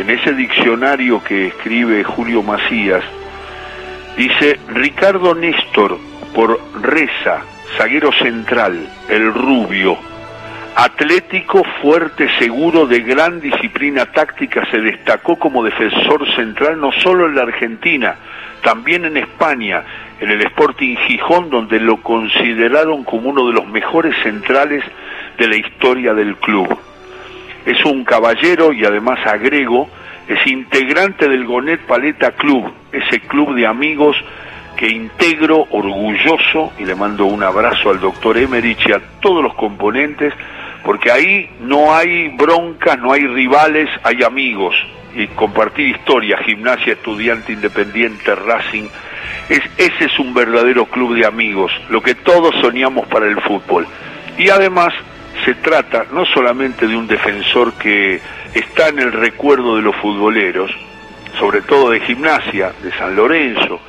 en 0.00 0.08
ese 0.08 0.32
diccionario 0.32 1.22
que 1.22 1.48
escribe 1.48 2.02
Julio 2.02 2.42
Macías, 2.42 3.04
dice 4.16 4.58
Ricardo 4.68 5.34
Néstor 5.34 5.98
por 6.34 6.58
Reza, 6.80 7.42
zaguero 7.76 8.10
central, 8.12 8.88
el 9.10 9.32
rubio, 9.34 9.98
atlético, 10.74 11.62
fuerte, 11.82 12.30
seguro, 12.38 12.86
de 12.86 13.00
gran 13.00 13.40
disciplina 13.40 14.06
táctica, 14.06 14.64
se 14.70 14.78
destacó 14.78 15.38
como 15.38 15.62
defensor 15.62 16.26
central 16.34 16.80
no 16.80 16.92
solo 16.92 17.26
en 17.26 17.34
la 17.34 17.42
Argentina, 17.42 18.16
también 18.62 19.04
en 19.04 19.18
España, 19.18 19.84
en 20.18 20.30
el 20.30 20.40
Sporting 20.42 20.96
Gijón, 20.96 21.50
donde 21.50 21.78
lo 21.78 21.98
consideraron 21.98 23.04
como 23.04 23.28
uno 23.28 23.46
de 23.48 23.52
los 23.52 23.66
mejores 23.66 24.14
centrales 24.22 24.82
de 25.36 25.46
la 25.46 25.56
historia 25.56 26.14
del 26.14 26.36
club. 26.36 26.89
Es 27.66 27.84
un 27.84 28.04
caballero 28.04 28.72
y 28.72 28.84
además 28.84 29.18
agrego, 29.26 29.88
es 30.28 30.46
integrante 30.46 31.28
del 31.28 31.44
Gonet 31.44 31.80
Paleta 31.80 32.32
Club, 32.32 32.72
ese 32.92 33.20
club 33.20 33.54
de 33.54 33.66
amigos 33.66 34.16
que 34.76 34.88
integro 34.88 35.66
orgulloso 35.70 36.72
y 36.78 36.84
le 36.84 36.94
mando 36.94 37.26
un 37.26 37.42
abrazo 37.42 37.90
al 37.90 38.00
doctor 38.00 38.38
Emerich 38.38 38.88
y 38.88 38.92
a 38.92 39.00
todos 39.20 39.42
los 39.42 39.54
componentes, 39.54 40.32
porque 40.84 41.10
ahí 41.10 41.50
no 41.60 41.94
hay 41.94 42.28
broncas, 42.28 42.98
no 42.98 43.12
hay 43.12 43.26
rivales, 43.26 43.90
hay 44.02 44.22
amigos 44.22 44.74
y 45.14 45.26
compartir 45.28 45.88
historia, 45.88 46.38
gimnasia, 46.38 46.94
estudiante 46.94 47.52
independiente, 47.52 48.34
Racing, 48.34 48.88
es, 49.48 49.60
ese 49.76 50.04
es 50.04 50.18
un 50.18 50.32
verdadero 50.32 50.86
club 50.86 51.14
de 51.14 51.26
amigos, 51.26 51.72
lo 51.90 52.00
que 52.00 52.14
todos 52.14 52.54
soñamos 52.60 53.06
para 53.08 53.26
el 53.26 53.40
fútbol. 53.40 53.86
Y 54.38 54.48
además 54.48 54.94
se 55.44 55.54
trata 55.54 56.06
no 56.12 56.24
solamente 56.26 56.86
de 56.86 56.96
un 56.96 57.06
defensor 57.06 57.72
que 57.74 58.20
está 58.54 58.88
en 58.88 58.98
el 58.98 59.12
recuerdo 59.12 59.76
de 59.76 59.82
los 59.82 59.96
futboleros, 59.96 60.70
sobre 61.38 61.62
todo 61.62 61.90
de 61.90 62.00
gimnasia, 62.00 62.72
de 62.82 62.92
San 62.92 63.16
Lorenzo, 63.16 63.80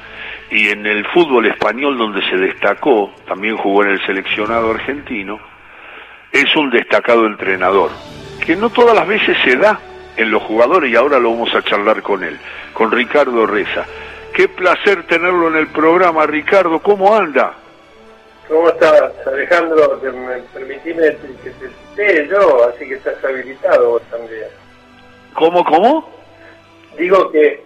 y 0.50 0.70
en 0.70 0.86
el 0.86 1.06
fútbol 1.08 1.46
español 1.46 1.98
donde 1.98 2.22
se 2.30 2.38
destacó, 2.38 3.14
también 3.28 3.58
jugó 3.58 3.84
en 3.84 3.92
el 3.92 4.06
seleccionado 4.06 4.72
argentino, 4.72 5.40
es 6.32 6.56
un 6.56 6.70
destacado 6.70 7.26
entrenador, 7.26 7.92
que 8.46 8.56
no 8.56 8.70
todas 8.70 8.96
las 8.96 9.08
veces 9.08 9.38
se 9.44 9.56
da 9.58 9.80
en 10.18 10.30
los 10.30 10.44
jugadores 10.44 10.92
y 10.92 10.96
ahora 10.96 11.20
lo 11.20 11.32
vamos 11.32 11.54
a 11.56 11.64
charlar 11.64 12.02
con 12.02 12.24
él, 12.24 12.38
con 12.74 12.92
Ricardo 12.92 13.46
Reza. 13.48 13.86
Qué 14.34 14.48
placer 14.48 15.04
tenerlo 15.04 15.50
en 15.50 15.58
el 15.58 15.68
programa, 15.68 16.26
Ricardo, 16.26 16.80
¿cómo 16.80 17.16
anda? 17.16 17.54
¿Cómo 18.52 18.68
estás, 18.68 19.14
Alejandro? 19.26 19.98
Me 20.04 20.42
permitime 20.54 21.16
que 21.42 21.52
te 21.52 21.70
cité 21.70 22.28
yo, 22.28 22.68
así 22.68 22.86
que 22.86 22.96
estás 22.96 23.24
habilitado 23.24 23.92
vos 23.92 24.02
también. 24.12 24.50
¿Cómo, 25.34 25.64
cómo? 25.64 26.12
Digo 26.98 27.32
que, 27.32 27.64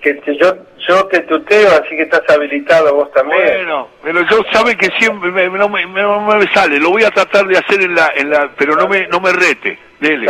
que 0.00 0.22
yo, 0.38 0.54
yo 0.86 1.06
te 1.06 1.22
tuteo, 1.22 1.70
así 1.72 1.96
que 1.96 2.02
estás 2.02 2.22
habilitado 2.28 2.94
vos 2.94 3.10
también. 3.10 3.64
Bueno, 3.64 3.88
pero 4.00 4.20
yo 4.30 4.44
sabe 4.52 4.76
que 4.76 4.90
siempre 4.96 5.32
me, 5.32 5.48
no, 5.58 5.68
me, 5.68 5.84
me, 5.88 6.54
sale, 6.54 6.78
lo 6.78 6.90
voy 6.90 7.02
a 7.02 7.10
tratar 7.10 7.44
de 7.48 7.58
hacer 7.58 7.82
en 7.82 7.96
la, 7.96 8.12
en 8.14 8.30
la 8.30 8.48
pero 8.56 8.76
no 8.76 8.86
me, 8.86 9.08
no 9.08 9.18
me 9.18 9.32
rete, 9.32 9.76
dele. 9.98 10.28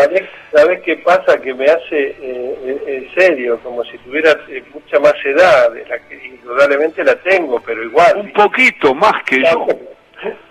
¿Sabés, 0.53 0.81
qué 0.81 0.97
pasa? 1.05 1.39
Que 1.39 1.53
me 1.53 1.67
hace 1.67 2.17
eh, 2.19 2.83
en 2.87 3.15
serio, 3.15 3.61
como 3.63 3.85
si 3.85 3.99
tuviera 3.99 4.31
eh, 4.49 4.63
mucha 4.73 4.99
más 5.01 5.15
edad, 5.23 5.71
de 5.71 5.85
la 5.85 5.99
que 5.99 6.12
indudablemente 6.43 7.05
la 7.05 7.17
tengo, 7.17 7.61
pero 7.61 7.83
igual. 7.83 8.17
Un 8.17 8.33
poquito 8.33 8.95
más 8.95 9.23
que 9.25 9.43
yo. 9.43 9.67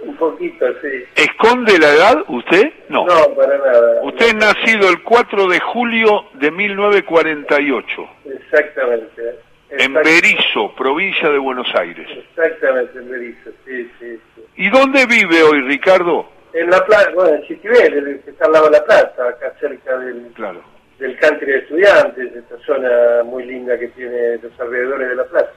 Un 0.01 0.17
poquito, 0.17 0.65
sí. 0.81 1.05
¿Esconde 1.15 1.79
la 1.79 1.93
edad 1.93 2.23
usted? 2.27 2.73
No. 2.89 3.05
No, 3.05 3.33
para 3.35 3.57
nada. 3.57 4.01
Usted 4.03 4.27
es 4.27 4.35
nacido 4.35 4.89
el 4.89 5.01
4 5.01 5.47
de 5.47 5.59
julio 5.61 6.25
de 6.33 6.51
1948. 6.51 8.09
Exactamente. 8.25 9.35
En 9.69 9.93
Berizo, 9.93 10.75
provincia 10.75 11.29
de 11.29 11.37
Buenos 11.37 11.67
Aires. 11.75 12.05
Exactamente, 12.09 12.99
en 12.99 13.09
Berizo, 13.09 13.51
sí, 13.65 13.89
sí, 13.99 14.19
sí. 14.35 14.41
¿Y 14.57 14.69
dónde 14.69 15.05
vive 15.05 15.41
hoy, 15.43 15.61
Ricardo? 15.61 16.29
En 16.53 16.69
la 16.69 16.83
plaza, 16.85 17.09
bueno, 17.15 17.35
en 17.35 17.43
Chitibel, 17.43 18.21
que 18.25 18.31
está 18.31 18.45
al 18.47 18.51
lado 18.51 18.65
de 18.65 18.71
la 18.71 18.83
plaza, 18.83 19.29
acá 19.29 19.53
cerca 19.61 19.97
del, 19.97 20.27
claro. 20.33 20.61
del 20.99 21.17
country 21.19 21.53
de 21.53 21.57
estudiantes, 21.59 22.35
esta 22.35 22.57
zona 22.65 23.23
muy 23.23 23.45
linda 23.45 23.79
que 23.79 23.87
tiene 23.89 24.37
los 24.43 24.59
alrededores 24.59 25.07
de 25.07 25.15
la 25.15 25.23
plaza. 25.23 25.51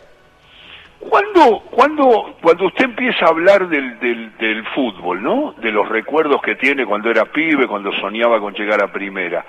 ¿Cuándo, 1.09 1.61
cuando, 1.71 2.37
cuando 2.41 2.67
usted 2.67 2.87
empieza 2.87 3.27
a 3.27 3.29
hablar 3.29 3.69
del, 3.69 3.99
del, 4.01 4.37
del, 4.39 4.65
fútbol, 4.69 5.23
¿no? 5.23 5.55
De 5.59 5.71
los 5.71 5.89
recuerdos 5.89 6.41
que 6.41 6.55
tiene 6.55 6.87
cuando 6.87 7.11
era 7.11 7.27
pibe, 7.27 7.67
cuando 7.67 7.93
soñaba 7.93 8.41
con 8.41 8.55
llegar 8.55 8.83
a 8.83 8.91
primera, 8.91 9.45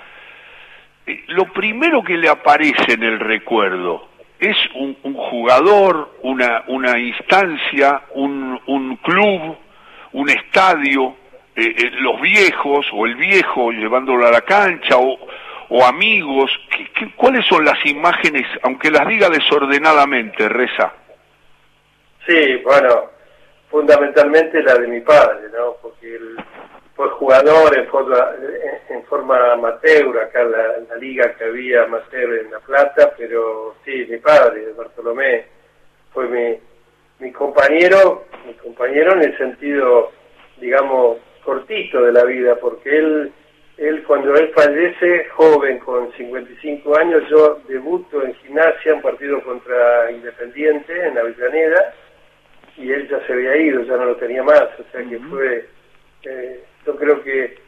eh, 1.06 1.24
lo 1.28 1.44
primero 1.52 2.02
que 2.02 2.18
le 2.18 2.28
aparece 2.28 2.92
en 2.92 3.02
el 3.02 3.18
recuerdo 3.18 4.08
es 4.38 4.56
un, 4.74 4.96
un 5.02 5.14
jugador, 5.14 6.18
una, 6.22 6.64
una 6.68 6.98
instancia, 6.98 8.02
un, 8.14 8.60
un 8.66 8.96
club, 8.96 9.56
un 10.12 10.28
estadio, 10.28 11.16
eh, 11.56 11.74
eh, 11.78 11.90
los 12.00 12.20
viejos 12.20 12.86
o 12.92 13.06
el 13.06 13.14
viejo 13.16 13.72
llevándolo 13.72 14.26
a 14.26 14.30
la 14.30 14.42
cancha 14.42 14.98
o, 14.98 15.18
o 15.70 15.84
amigos. 15.86 16.50
¿Qué, 16.68 16.86
qué, 16.94 17.10
cuáles 17.16 17.46
son 17.46 17.64
las 17.64 17.84
imágenes, 17.86 18.46
aunque 18.62 18.90
las 18.90 19.08
diga 19.08 19.30
desordenadamente, 19.30 20.48
Reza? 20.50 20.92
Sí, 22.26 22.56
bueno, 22.64 23.10
fundamentalmente 23.70 24.62
la 24.62 24.74
de 24.74 24.88
mi 24.88 25.00
padre, 25.00 25.48
¿no? 25.52 25.76
Porque 25.80 26.16
él 26.16 26.36
fue 26.96 27.08
jugador 27.10 27.78
en 27.78 27.86
forma, 27.88 28.32
en, 28.88 29.04
forma 29.04 29.52
amateur, 29.52 30.18
acá 30.18 30.42
en 30.42 30.50
la, 30.50 30.96
liga 30.98 31.34
que 31.36 31.44
había 31.44 31.82
amateur 31.82 32.40
en 32.40 32.50
La 32.50 32.58
Plata, 32.60 33.12
pero 33.16 33.76
sí, 33.84 34.06
mi 34.08 34.16
padre, 34.16 34.72
Bartolomé, 34.76 35.44
fue 36.12 36.26
mi, 36.28 36.58
mi 37.20 37.32
compañero, 37.32 38.24
mi 38.46 38.54
compañero 38.54 39.12
en 39.12 39.22
el 39.22 39.38
sentido, 39.38 40.10
digamos, 40.56 41.18
cortito 41.44 42.02
de 42.02 42.12
la 42.12 42.24
vida, 42.24 42.56
porque 42.56 42.96
él, 42.96 43.32
él 43.76 44.02
cuando 44.04 44.34
él 44.34 44.50
fallece, 44.52 45.28
joven, 45.36 45.78
con 45.78 46.10
55 46.14 46.98
años, 46.98 47.22
yo 47.30 47.60
debuto 47.68 48.24
en 48.24 48.34
gimnasia, 48.36 48.94
un 48.94 49.02
partido 49.02 49.40
contra 49.42 50.10
Independiente, 50.10 51.06
en 51.06 51.18
Avellaneda, 51.18 51.94
y 52.76 52.92
él 52.92 53.08
ya 53.08 53.24
se 53.26 53.32
había 53.32 53.56
ido, 53.56 53.82
ya 53.82 53.96
no 53.96 54.06
lo 54.06 54.16
tenía 54.16 54.42
más, 54.42 54.68
o 54.78 54.84
sea 54.92 55.02
que 55.08 55.18
fue, 55.18 55.66
eh, 56.24 56.64
yo 56.84 56.96
creo 56.96 57.22
que 57.22 57.58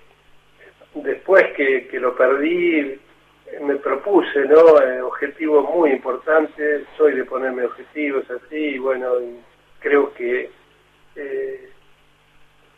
después 0.94 1.44
que, 1.56 1.88
que 1.88 2.00
lo 2.00 2.14
perdí, 2.16 2.98
me 3.62 3.76
propuse, 3.76 4.40
¿no? 4.44 4.80
Eh, 4.82 5.00
objetivos 5.00 5.64
muy 5.74 5.90
importantes, 5.90 6.84
soy 6.96 7.14
de 7.14 7.24
ponerme 7.24 7.64
objetivos 7.64 8.24
así, 8.30 8.56
y 8.56 8.78
bueno, 8.78 9.20
y 9.20 9.40
creo 9.80 10.12
que 10.12 10.50
eh, 11.16 11.70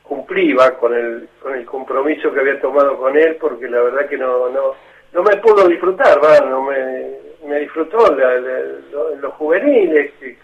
cumplí 0.02 0.52
va, 0.52 0.76
con 0.78 0.94
el 0.94 1.28
con 1.42 1.54
el 1.54 1.64
compromiso 1.64 2.32
que 2.32 2.40
había 2.40 2.60
tomado 2.60 2.96
con 2.98 3.16
él, 3.16 3.36
porque 3.40 3.68
la 3.68 3.80
verdad 3.82 4.08
que 4.08 4.16
no 4.16 4.48
no 4.50 4.74
no 5.12 5.22
me 5.22 5.36
pudo 5.38 5.68
disfrutar, 5.68 6.22
va, 6.22 6.38
no 6.46 6.62
me, 6.62 7.16
me 7.46 7.60
disfrutó 7.60 8.14
la, 8.14 8.38
la, 8.38 8.60
lo, 8.92 9.16
los 9.16 9.34
juveniles, 9.34 10.12
que 10.20 10.36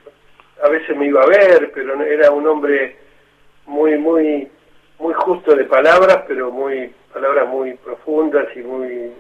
a 0.67 0.69
veces 0.69 0.97
me 0.97 1.07
iba 1.07 1.23
a 1.23 1.27
ver, 1.27 1.71
pero 1.73 2.01
era 2.03 2.31
un 2.31 2.47
hombre 2.47 2.97
muy, 3.67 3.97
muy, 3.99 4.49
muy 4.99 5.15
justo 5.15 5.55
de 5.55 5.65
palabras, 5.65 6.25
pero 6.27 6.51
muy, 6.51 6.93
palabras 7.13 7.49
muy 7.49 7.75
profundas 7.75 8.47
y 8.55 8.61
muy, 8.61 9.13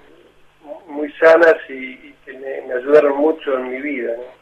muy 0.88 1.12
sanas 1.12 1.56
y, 1.68 1.72
y 1.72 2.14
que 2.24 2.32
me, 2.32 2.62
me, 2.66 2.74
ayudaron 2.74 3.16
mucho 3.16 3.56
en 3.56 3.70
mi 3.70 3.80
vida. 3.80 4.12
¿no? 4.16 4.36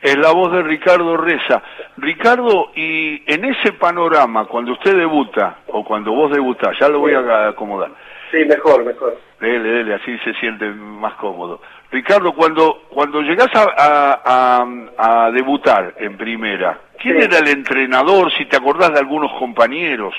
Es 0.00 0.16
la 0.18 0.32
voz 0.32 0.52
de 0.52 0.62
Ricardo 0.62 1.16
Reza. 1.16 1.62
Ricardo, 1.96 2.70
y 2.74 3.22
en 3.26 3.44
ese 3.44 3.72
panorama, 3.72 4.46
cuando 4.46 4.72
usted 4.72 4.96
debuta, 4.96 5.58
o 5.68 5.84
cuando 5.84 6.12
vos 6.12 6.30
debutás, 6.30 6.78
ya 6.78 6.88
lo 6.88 7.00
voy 7.00 7.14
a 7.14 7.48
acomodar. 7.48 7.90
Sí, 8.30 8.44
mejor, 8.44 8.84
mejor. 8.84 9.16
Dele, 9.40 9.68
dele, 9.68 9.94
así 9.94 10.18
se 10.18 10.34
siente 10.34 10.66
más 10.66 11.14
cómodo. 11.14 11.60
Ricardo, 11.94 12.34
cuando 12.34 12.82
cuando 12.90 13.20
llegás 13.20 13.54
a, 13.54 14.20
a, 14.24 15.26
a 15.26 15.30
debutar 15.30 15.94
en 15.98 16.16
primera, 16.16 16.80
¿quién 17.00 17.18
sí. 17.18 17.24
era 17.24 17.38
el 17.38 17.46
entrenador? 17.46 18.32
Si 18.32 18.46
te 18.46 18.56
acordás 18.56 18.92
de 18.92 18.98
algunos 18.98 19.32
compañeros. 19.38 20.12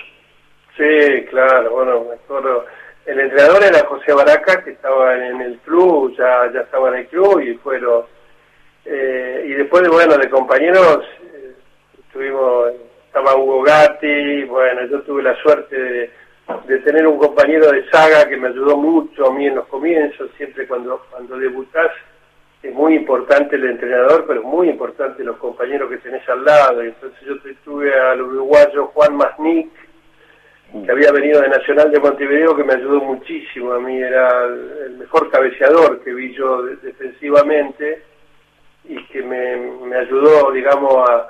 Sí, 0.78 1.26
claro, 1.30 1.72
bueno, 1.72 2.06
me 2.08 2.16
acuerdo. 2.16 2.66
El 3.06 3.20
entrenador 3.20 3.62
era 3.62 3.86
José 3.88 4.14
Baraca, 4.14 4.64
que 4.64 4.72
estaba 4.72 5.16
en 5.18 5.42
el 5.42 5.58
club, 5.60 6.16
ya 6.18 6.50
ya 6.54 6.62
estaba 6.62 6.88
en 6.90 6.96
el 6.96 7.08
club 7.08 7.42
y 7.42 7.56
fue 7.56 7.78
lo... 7.80 8.08
Eh, 8.86 9.46
y 9.50 9.54
después, 9.56 9.84
de, 9.84 9.90
bueno, 9.90 10.16
de 10.18 10.30
compañeros, 10.30 11.00
eh, 11.24 11.56
estuvimos, 12.08 12.72
estaba 13.08 13.36
Hugo 13.36 13.64
Gatti, 13.64 14.44
bueno, 14.46 14.86
yo 14.86 15.02
tuve 15.02 15.24
la 15.24 15.36
suerte 15.42 15.78
de 15.78 16.10
de 16.68 16.80
tener 16.80 17.08
un 17.08 17.18
compañero 17.18 17.72
de 17.72 17.90
saga 17.90 18.28
que 18.30 18.38
me 18.38 18.50
ayudó 18.50 18.78
mucho 18.78 19.28
a 19.28 19.34
mí 19.34 19.48
en 19.48 19.56
los 19.56 19.68
comienzos, 19.68 20.30
siempre 20.38 20.68
cuando, 20.68 21.04
cuando 21.10 21.38
debutás 21.38 21.92
es 22.66 22.74
muy 22.74 22.96
importante 22.96 23.56
el 23.56 23.66
entrenador, 23.66 24.26
pero 24.28 24.42
muy 24.42 24.70
importante 24.70 25.24
los 25.24 25.38
compañeros 25.38 25.90
que 25.90 25.98
tenés 25.98 26.28
al 26.28 26.44
lado. 26.44 26.82
Entonces 26.82 27.20
yo 27.22 27.36
tuve 27.64 27.94
al 27.94 28.22
uruguayo 28.22 28.88
Juan 28.88 29.16
Masnik, 29.16 29.72
que 30.84 30.92
había 30.92 31.12
venido 31.12 31.42
de 31.42 31.50
Nacional 31.50 31.92
de 31.92 32.00
Montevideo, 32.00 32.56
que 32.56 32.64
me 32.64 32.74
ayudó 32.74 33.02
muchísimo. 33.02 33.72
A 33.74 33.80
mí 33.80 34.02
era 34.02 34.46
el, 34.46 34.98
mejor 34.98 35.30
cabeceador 35.30 36.04
que 36.04 36.14
vi 36.14 36.34
yo 36.34 36.64
defensivamente 36.64 38.04
y 38.84 39.04
que 39.06 39.22
me, 39.22 39.96
ayudó, 39.96 40.52
digamos, 40.52 41.08
a, 41.08 41.28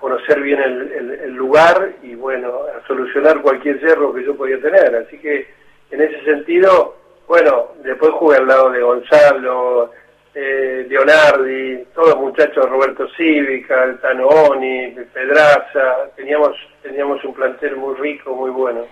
conocer 0.00 0.40
bien 0.40 0.60
el, 0.60 1.34
lugar 1.34 1.92
y, 2.02 2.14
bueno, 2.14 2.60
a 2.76 2.86
solucionar 2.86 3.40
cualquier 3.40 3.80
cerro 3.80 4.12
que 4.12 4.24
yo 4.24 4.36
podía 4.36 4.60
tener. 4.60 4.94
Así 4.96 5.18
que, 5.18 5.46
en 5.90 6.00
ese 6.00 6.22
sentido, 6.24 6.96
bueno, 7.26 7.68
después 7.82 8.12
jugué 8.12 8.38
al 8.38 8.46
lado 8.46 8.70
de 8.70 8.82
Gonzalo, 8.82 9.90
eh, 10.34 10.86
Leonardi, 10.88 11.84
todos 11.94 12.16
muchachos, 12.16 12.68
Roberto 12.68 13.08
Cívica, 13.16 13.84
el 13.84 13.98
Tanooni, 14.00 14.94
Pedraza, 15.12 16.10
teníamos, 16.16 16.56
teníamos 16.82 17.24
un 17.24 17.34
plantel 17.34 17.76
muy 17.76 17.94
rico, 17.96 18.34
muy 18.34 18.50
bueno. 18.50 18.86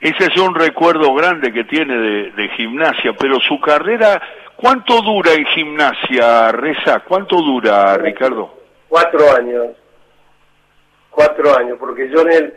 Ese 0.00 0.26
es 0.26 0.36
un 0.38 0.54
recuerdo 0.54 1.14
grande 1.14 1.52
que 1.52 1.64
tiene 1.64 2.30
de, 2.30 2.48
gimnasia, 2.56 3.14
pero 3.18 3.40
su 3.40 3.58
carrera, 3.60 4.20
¿cuánto 4.56 5.00
dura 5.00 5.32
en 5.32 5.46
gimnasia, 5.46 6.52
Reza? 6.52 7.00
¿Cuánto 7.00 7.36
dura, 7.36 7.96
Ricardo? 7.96 8.52
Cuatro 8.88 9.34
años. 9.34 9.68
Cuatro 11.14 11.56
años, 11.56 11.78
porque 11.78 12.08
yo 12.08 12.22
en 12.22 12.32
el, 12.32 12.54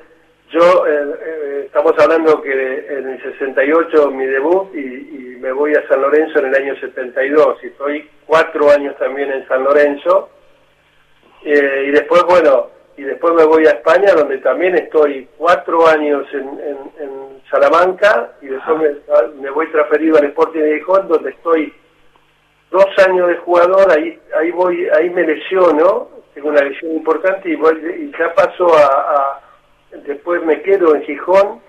yo, 0.50 0.88
eh, 0.88 1.16
eh, 1.22 1.64
estamos 1.66 1.94
hablando 2.00 2.42
que 2.42 2.52
en 2.52 3.10
el 3.10 3.22
68 3.22 4.12
mi 4.12 4.26
debut 4.26 4.74
y, 4.74 5.18
me 5.38 5.52
voy 5.52 5.76
a 5.76 5.88
San 5.88 6.02
Lorenzo 6.02 6.40
en 6.40 6.48
el 6.48 6.56
año 6.56 6.76
72 6.80 7.60
y 7.62 7.68
estoy 7.68 8.10
cuatro 8.26 8.72
años 8.72 8.98
también 8.98 9.32
en 9.32 9.48
San 9.48 9.64
Lorenzo. 9.64 10.30
Eh, 11.44 11.86
y 11.90 11.92
después, 11.92 12.24
bueno, 12.24 12.72
y 12.98 13.04
después 13.04 13.36
me 13.36 13.46
voy 13.46 13.68
a 13.68 13.70
España 13.70 14.14
donde 14.16 14.40
también 14.40 14.74
estoy 14.76 15.30
cuatro 15.38 15.88
años 15.88 16.26
en, 16.34 16.88
Salamanca 17.52 18.34
y 18.42 18.48
después 18.48 18.98
me, 19.40 19.50
voy 19.52 19.72
transferido 19.72 20.18
al 20.18 20.26
Sporting 20.26 20.60
de 20.60 20.80
Gijón 20.80 21.08
donde 21.08 21.30
estoy 21.30 21.74
dos 22.70 22.86
años 23.08 23.30
de 23.30 23.38
jugador, 23.38 23.90
ahí, 23.90 24.20
ahí 24.38 24.52
voy, 24.52 24.90
ahí 24.90 25.10
me 25.12 25.24
lesiono, 25.24 26.10
tengo 26.38 26.50
una 26.50 26.62
lesión 26.62 26.92
importante 26.92 27.50
y, 27.50 27.56
voy, 27.56 27.74
y 28.00 28.12
ya 28.16 28.32
paso 28.36 28.68
a 28.78 29.42
después 30.06 30.44
me 30.44 30.62
quedo 30.62 30.94
en 30.94 31.02
Gijón, 31.02 31.62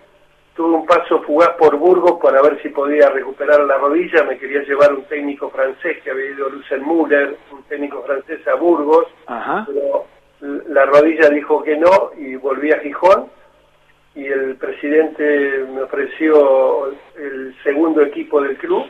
tuve 0.55 0.75
un 0.77 0.85
paso 0.85 1.23
fugaz 1.23 1.57
por 1.57 1.77
Burgos 1.77 2.21
para 2.23 2.43
ver 2.43 2.61
si 2.61 2.69
podía 2.69 3.09
recuperar 3.09 3.61
la 3.61 3.79
rodilla, 3.79 4.25
me 4.25 4.37
quería 4.37 4.61
llevar 4.65 4.93
un 4.93 5.05
técnico 5.05 5.49
francés 5.49 6.03
que 6.05 6.11
había 6.11 6.33
ido 6.33 6.51
Lucen 6.51 6.87
Müller, 6.87 7.39
un 7.51 7.63
técnico 7.63 8.03
francés 8.03 8.47
a 8.47 8.57
Burgos, 8.57 9.07
pero 9.67 10.05
la 10.69 10.85
rodilla 10.85 11.31
dijo 11.31 11.63
que 11.63 11.79
no 11.79 12.11
y 12.19 12.37
volví 12.37 12.71
a 12.71 12.81
Gijón. 12.81 13.31
Y 14.15 14.27
el 14.27 14.57
presidente 14.57 15.65
me 15.73 15.83
ofreció 15.83 16.89
el 17.17 17.57
segundo 17.63 18.03
equipo 18.03 18.43
del 18.43 18.59
club 18.59 18.85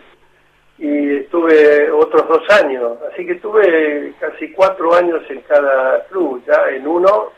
y 0.79 1.17
estuve 1.17 1.91
otros 1.91 2.29
dos 2.29 2.43
años, 2.63 2.99
así 3.13 3.27
que 3.27 3.35
tuve 3.37 4.15
casi 4.21 4.53
cuatro 4.53 4.95
años 4.95 5.23
en 5.29 5.41
cada 5.41 6.05
club, 6.05 6.43
ya 6.47 6.71
en 6.71 6.87
uno 6.87 7.33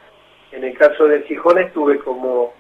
en 0.53 0.65
el 0.65 0.77
caso 0.77 1.07
de 1.07 1.23
Gijón 1.23 1.59
estuve 1.59 1.99
como, 2.01 2.53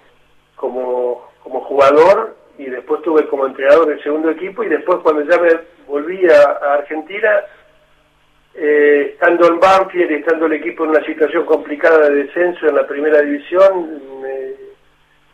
como, 0.56 1.28
como 1.42 1.60
jugador 1.62 2.36
y 2.56 2.66
después 2.66 3.00
estuve 3.00 3.26
como 3.26 3.46
entrenador 3.46 3.88
del 3.88 4.02
segundo 4.02 4.30
equipo 4.30 4.62
y 4.62 4.68
después 4.68 4.98
cuando 5.02 5.22
ya 5.22 5.40
me 5.40 5.50
volví 5.86 6.20
a, 6.30 6.74
Argentina, 6.74 7.40
eh, 8.54 9.10
estando 9.12 9.48
en 9.48 9.60
Banfield 9.60 10.10
estando 10.12 10.46
el 10.46 10.54
equipo 10.54 10.84
en 10.84 10.90
una 10.90 11.04
situación 11.04 11.44
complicada 11.46 12.08
de 12.08 12.24
descenso 12.24 12.68
en 12.68 12.76
la 12.76 12.86
primera 12.86 13.20
división, 13.20 14.19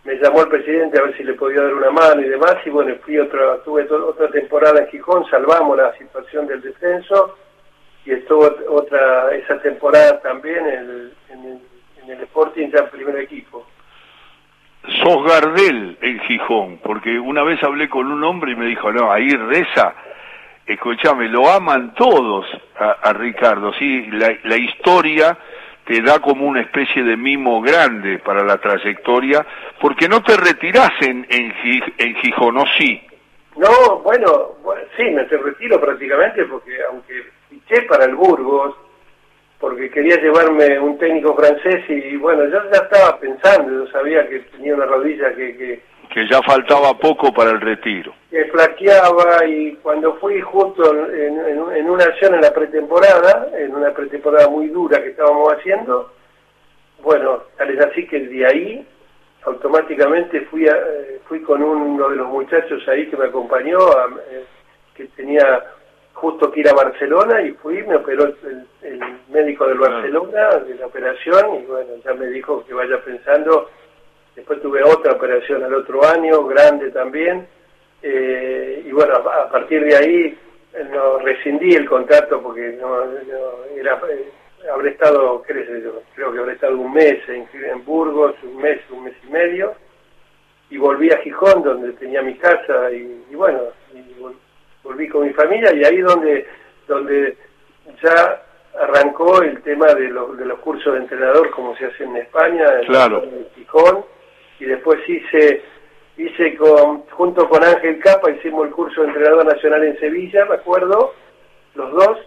me, 0.06 0.14
llamó 0.16 0.42
el 0.42 0.48
presidente 0.48 0.98
a 0.98 1.02
ver 1.02 1.16
si 1.16 1.24
le 1.24 1.34
podía 1.34 1.62
dar 1.62 1.74
una 1.74 1.90
mano 1.90 2.20
y 2.22 2.28
demás 2.28 2.56
y 2.64 2.70
bueno, 2.70 2.94
fui 3.04 3.18
otra, 3.18 3.58
tuve 3.64 3.86
otra 3.92 4.28
temporada 4.30 4.80
en 4.80 4.88
Gijón, 4.88 5.24
salvamos 5.30 5.76
la 5.76 5.96
situación 5.98 6.46
del 6.46 6.62
descenso 6.62 7.36
y 8.04 8.12
estuvo 8.12 8.48
otra 8.68 9.34
esa 9.34 9.60
temporada 9.60 10.20
también 10.20 10.66
en 10.66 10.90
el 10.90 11.60
en 12.06 12.16
el 12.16 12.22
Sporting 12.22 12.70
ya 12.70 12.88
primer 12.90 13.16
equipo. 13.18 13.66
Sos 15.02 15.24
Gardel 15.24 15.98
en 16.00 16.20
Gijón, 16.20 16.78
porque 16.82 17.18
una 17.18 17.42
vez 17.42 17.62
hablé 17.62 17.88
con 17.88 18.10
un 18.10 18.22
hombre 18.22 18.52
y 18.52 18.56
me 18.56 18.66
dijo, 18.66 18.92
no, 18.92 19.10
ahí 19.10 19.30
reza, 19.30 19.94
escúchame, 20.64 21.28
lo 21.28 21.50
aman 21.50 21.94
todos 21.94 22.46
a, 22.78 23.12
Ricardo, 23.14 23.72
sí, 23.74 24.06
la, 24.12 24.56
historia 24.56 25.36
te 25.86 26.02
da 26.02 26.18
como 26.18 26.46
una 26.46 26.60
especie 26.60 27.02
de 27.04 27.16
mimo 27.16 27.62
grande 27.62 28.18
para 28.18 28.44
la 28.44 28.58
trayectoria, 28.58 29.46
porque 29.80 30.08
no 30.08 30.22
te 30.22 30.36
retirás 30.36 30.90
en, 31.00 31.26
en, 31.30 31.54
en 31.98 32.14
Gijón, 32.16 32.58
¿o 32.58 32.64
sí? 32.76 33.00
No, 33.56 34.00
bueno, 34.00 34.56
sí, 34.96 35.04
me 35.04 35.22
retiro 35.24 35.80
prácticamente 35.80 36.44
porque 36.44 36.72
aunque 36.90 37.22
fiché 37.48 37.82
para 37.82 38.04
el 38.04 38.16
Burgos, 38.16 38.74
porque 39.60 39.88
quería 39.88 40.16
llevarme 40.16 40.78
un 40.78 40.98
técnico 40.98 41.34
francés 41.34 41.84
y 41.88 42.16
bueno, 42.16 42.44
yo 42.46 42.58
ya 42.70 42.80
estaba 42.82 43.18
pensando, 43.18 43.84
yo 43.84 43.90
sabía 43.90 44.28
que 44.28 44.40
tenía 44.40 44.74
una 44.74 44.86
rodilla 44.86 45.34
que... 45.34 45.56
Que, 45.56 45.95
ya 46.24 46.40
faltaba 46.42 46.94
poco 46.98 47.32
para 47.32 47.50
el 47.50 47.60
retiro. 47.60 48.14
Que 48.30 48.46
flaqueaba 48.46 49.44
y 49.46 49.74
cuando 49.82 50.14
fui 50.14 50.40
justo 50.40 50.82
en, 51.12 51.90
una 51.90 52.04
acción 52.04 52.34
en 52.34 52.40
la 52.40 52.52
pretemporada, 52.52 53.48
en 53.56 53.74
una 53.74 53.92
pretemporada 53.92 54.48
muy 54.48 54.68
dura 54.68 55.02
que 55.02 55.10
estábamos 55.10 55.52
haciendo, 55.52 56.12
bueno, 57.02 57.42
tal 57.58 57.70
es 57.70 57.84
así 57.84 58.06
que 58.06 58.20
de 58.20 58.46
ahí 58.46 58.86
automáticamente 59.44 60.40
fui, 60.46 60.66
eh, 60.66 61.20
fui 61.28 61.40
con 61.42 61.62
uno 61.62 62.08
de 62.08 62.16
los 62.16 62.28
muchachos 62.28 62.82
ahí 62.88 63.06
que 63.08 63.16
me 63.16 63.26
acompañó, 63.26 63.78
eh, 64.30 64.44
que 64.94 65.06
tenía 65.08 65.64
justo 66.14 66.50
que 66.50 66.60
ir 66.60 66.68
a 66.68 66.74
Barcelona 66.74 67.42
y 67.42 67.52
fui, 67.52 67.82
me 67.82 67.96
operó 67.96 68.24
el, 68.24 68.66
médico 69.28 69.66
del 69.66 69.78
Barcelona 69.78 70.60
de 70.60 70.74
la 70.76 70.86
operación 70.86 71.56
y 71.56 71.66
bueno, 71.66 71.90
ya 72.02 72.14
me 72.14 72.26
dijo 72.28 72.64
que 72.64 72.72
vaya 72.72 72.98
pensando. 73.04 73.68
Tuve 74.76 74.92
otra 74.92 75.12
operación 75.12 75.64
al 75.64 75.72
otro 75.72 76.04
año, 76.04 76.44
grande 76.44 76.90
también, 76.90 77.46
eh, 78.02 78.82
y 78.84 78.92
bueno, 78.92 79.14
a, 79.14 79.48
partir 79.48 79.82
de 79.82 79.96
ahí 79.96 80.38
eh, 80.74 80.86
no 80.92 81.18
rescindí 81.18 81.74
el 81.74 81.88
contrato 81.88 82.42
porque 82.42 82.76
no, 82.78 83.04
era, 83.74 83.98
eh, 84.10 84.30
habré 84.70 84.90
estado, 84.90 85.42
creo 85.46 86.30
que 86.30 86.38
habré 86.38 86.52
estado 86.52 86.76
un 86.76 86.92
mes 86.92 87.26
en, 87.28 87.48
en 87.54 87.84
Burgos, 87.86 88.34
un 88.42 88.60
mes, 88.60 88.78
un 88.90 89.04
mes 89.04 89.14
y 89.26 89.32
medio, 89.32 89.74
y 90.68 90.76
volví 90.76 91.10
a 91.10 91.18
Gijón 91.18 91.62
donde 91.62 91.92
tenía 91.92 92.20
mi 92.20 92.34
casa 92.34 92.90
y, 92.90 93.34
bueno, 93.34 93.60
y 93.94 94.04
volví 94.82 95.08
con 95.08 95.26
mi 95.26 95.32
familia 95.32 95.72
y 95.72 95.84
ahí 95.84 96.02
donde, 96.02 96.46
donde 96.86 97.34
ya 98.02 98.42
arrancó 98.78 99.40
el 99.40 99.62
tema 99.62 99.86
de, 99.94 100.12
de 100.12 100.44
los 100.44 100.58
cursos 100.58 100.92
de 100.92 101.00
entrenador 101.00 101.50
como 101.52 101.74
se 101.78 101.86
hace 101.86 102.04
en 102.04 102.16
España, 102.18 102.66
en 102.82 103.46
Gijón, 103.54 104.04
y 104.58 104.64
después 104.64 104.98
hice, 105.08 105.62
hice 106.16 106.56
con, 106.56 107.02
junto 107.10 107.48
con 107.48 107.62
Ángel 107.62 107.98
Capa, 108.00 108.30
hicimos 108.30 108.66
el 108.66 108.72
curso 108.72 109.02
de 109.02 109.08
entrenador 109.08 109.44
nacional 109.44 109.84
en 109.84 109.98
Sevilla, 109.98 110.44
me 110.46 110.54
acuerdo, 110.54 111.14
los 111.74 111.92
dos, 111.92 112.18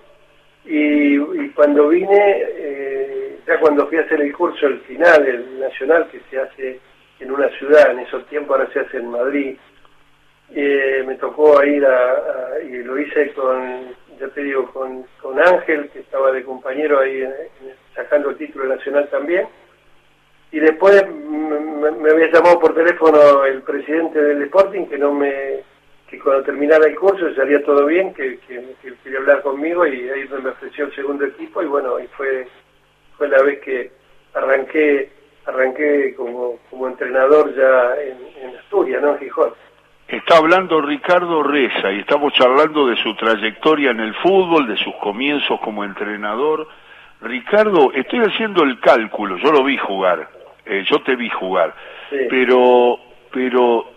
y, 0.65 1.17
cuando 1.49 1.87
vine, 1.87 2.43
eh, 2.47 3.39
ya 3.47 3.59
cuando 3.59 3.87
fui 3.87 3.97
a 3.97 4.01
hacer 4.01 4.21
el 4.21 4.33
curso, 4.33 4.67
el 4.67 4.79
final, 4.81 5.25
el 5.25 5.59
nacional, 5.59 6.07
que 6.11 6.21
se 6.29 6.39
hace 6.39 6.79
en 7.19 7.31
una 7.31 7.49
ciudad, 7.57 7.91
en 7.91 7.99
esos 7.99 8.25
tiempos 8.27 8.57
ahora 8.57 8.71
se 8.71 8.81
hace 8.81 8.97
en 8.97 9.09
Madrid, 9.09 9.57
eh, 10.53 11.03
me 11.05 11.15
tocó 11.15 11.63
ir 11.63 11.85
a, 11.85 12.59
y 12.63 12.83
lo 12.83 12.99
hice 12.99 13.31
con, 13.33 13.95
ya 14.19 14.27
te 14.29 14.43
digo, 14.43 14.71
con, 14.71 15.05
con 15.21 15.39
Ángel, 15.39 15.89
que 15.89 15.99
estaba 15.99 16.31
de 16.31 16.43
compañero 16.43 16.99
ahí 16.99 17.23
sacando 17.95 18.29
el 18.29 18.37
título 18.37 18.65
nacional 18.65 19.07
también. 19.09 19.47
Y 20.51 20.59
después 20.59 21.05
me, 21.07 22.09
había 22.09 22.31
llamado 22.31 22.59
por 22.59 22.73
teléfono 22.73 23.45
el 23.45 23.61
presidente 23.61 24.19
del 24.21 24.43
Sporting 24.43 24.85
que 24.87 24.97
no 24.97 25.13
me 25.13 25.59
que 26.09 26.17
cuando 26.17 26.43
terminara 26.43 26.87
el 26.87 26.95
curso 26.95 27.31
salía 27.35 27.63
todo 27.63 27.85
bien, 27.85 28.13
que, 28.15 28.39
quería 28.47 29.19
hablar 29.19 29.43
conmigo 29.43 29.85
y 29.85 30.09
ahí 30.09 30.27
me 30.41 30.49
ofreció 30.49 30.85
el 30.85 30.95
segundo 30.95 31.23
equipo 31.25 31.61
y 31.61 31.67
bueno, 31.67 31.99
y 31.99 32.07
fue 32.07 32.47
fue 33.15 33.27
la 33.27 33.43
vez 33.43 33.59
que 33.59 33.91
arranqué 34.33 35.11
arranqué 35.45 36.15
como, 36.15 36.57
como 36.69 36.87
entrenador 36.87 37.53
ya 37.55 37.95
en, 38.01 38.49
en 38.49 38.57
Asturias, 38.57 39.01
¿no? 39.01 39.13
En 39.13 39.19
Gijón. 39.19 39.53
Está 40.07 40.37
hablando 40.37 40.81
Ricardo 40.81 41.43
Reza 41.43 41.91
y 41.91 41.99
estamos 41.99 42.33
charlando 42.33 42.87
de 42.87 42.95
su 42.97 43.13
trayectoria 43.15 43.91
en 43.91 43.99
el 43.99 44.15
fútbol, 44.15 44.67
de 44.67 44.77
sus 44.77 44.95
comienzos 44.95 45.59
como 45.61 45.83
entrenador. 45.83 46.67
Ricardo, 47.21 47.91
estoy 47.93 48.21
haciendo 48.21 48.63
el 48.63 48.79
cálculo, 48.79 49.37
yo 49.37 49.51
lo 49.51 49.63
vi 49.63 49.77
jugar, 49.77 50.27
eh, 50.69 50.83
yo 50.85 51.01
te 51.01 51.15
vi 51.15 51.29
jugar, 51.29 51.73
pero, 52.29 52.99
pero, 53.31 53.91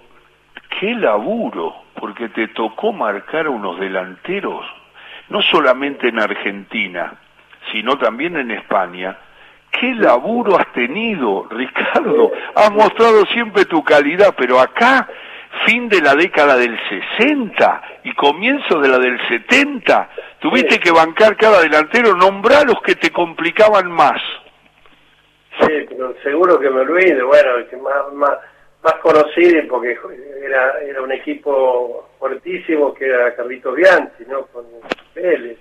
qué 0.80 0.94
laburo, 0.94 1.74
porque 2.00 2.30
te 2.30 2.48
tocó 2.48 2.94
marcar 2.94 3.46
a 3.46 3.50
unos 3.50 3.78
delanteros, 3.78 4.64
no 5.28 5.42
solamente 5.42 6.08
en 6.08 6.18
Argentina, 6.18 7.12
sino 7.70 7.98
también 7.98 8.38
en 8.38 8.50
España, 8.52 9.18
qué 9.70 9.94
laburo 9.94 10.58
has 10.58 10.72
tenido, 10.72 11.46
Ricardo. 11.50 12.32
Has 12.54 12.70
mostrado 12.72 13.26
siempre 13.26 13.66
tu 13.66 13.84
calidad, 13.84 14.34
pero 14.36 14.58
acá, 14.58 15.08
fin 15.66 15.90
de 15.90 16.00
la 16.00 16.14
década 16.14 16.56
del 16.56 16.78
60 17.18 17.82
y 18.04 18.14
comienzo 18.14 18.80
de 18.80 18.88
la 18.88 18.98
del 18.98 19.20
70, 19.28 20.08
tuviste 20.40 20.80
que 20.80 20.90
bancar 20.90 21.36
cada 21.36 21.60
delantero, 21.60 22.16
nombrar 22.16 22.66
los 22.66 22.80
que 22.80 22.94
te 22.94 23.10
complicaban 23.10 23.90
más. 23.90 24.20
Sí, 25.60 25.86
pero 25.88 26.14
seguro 26.22 26.58
que 26.58 26.70
me 26.70 26.80
olvido, 26.80 27.26
bueno, 27.26 27.56
el 27.56 27.66
que 27.68 27.76
más, 27.76 28.12
más, 28.14 28.38
más 28.82 28.94
conocido, 29.02 29.62
porque 29.68 29.98
era, 30.42 30.80
era 30.80 31.02
un 31.02 31.12
equipo 31.12 32.10
fuertísimo, 32.18 32.94
que 32.94 33.06
era 33.06 33.34
Carlitos 33.34 33.76
Bianchi, 33.76 34.24
¿no? 34.26 34.46
Con 34.46 34.64
Vélez. 35.14 35.58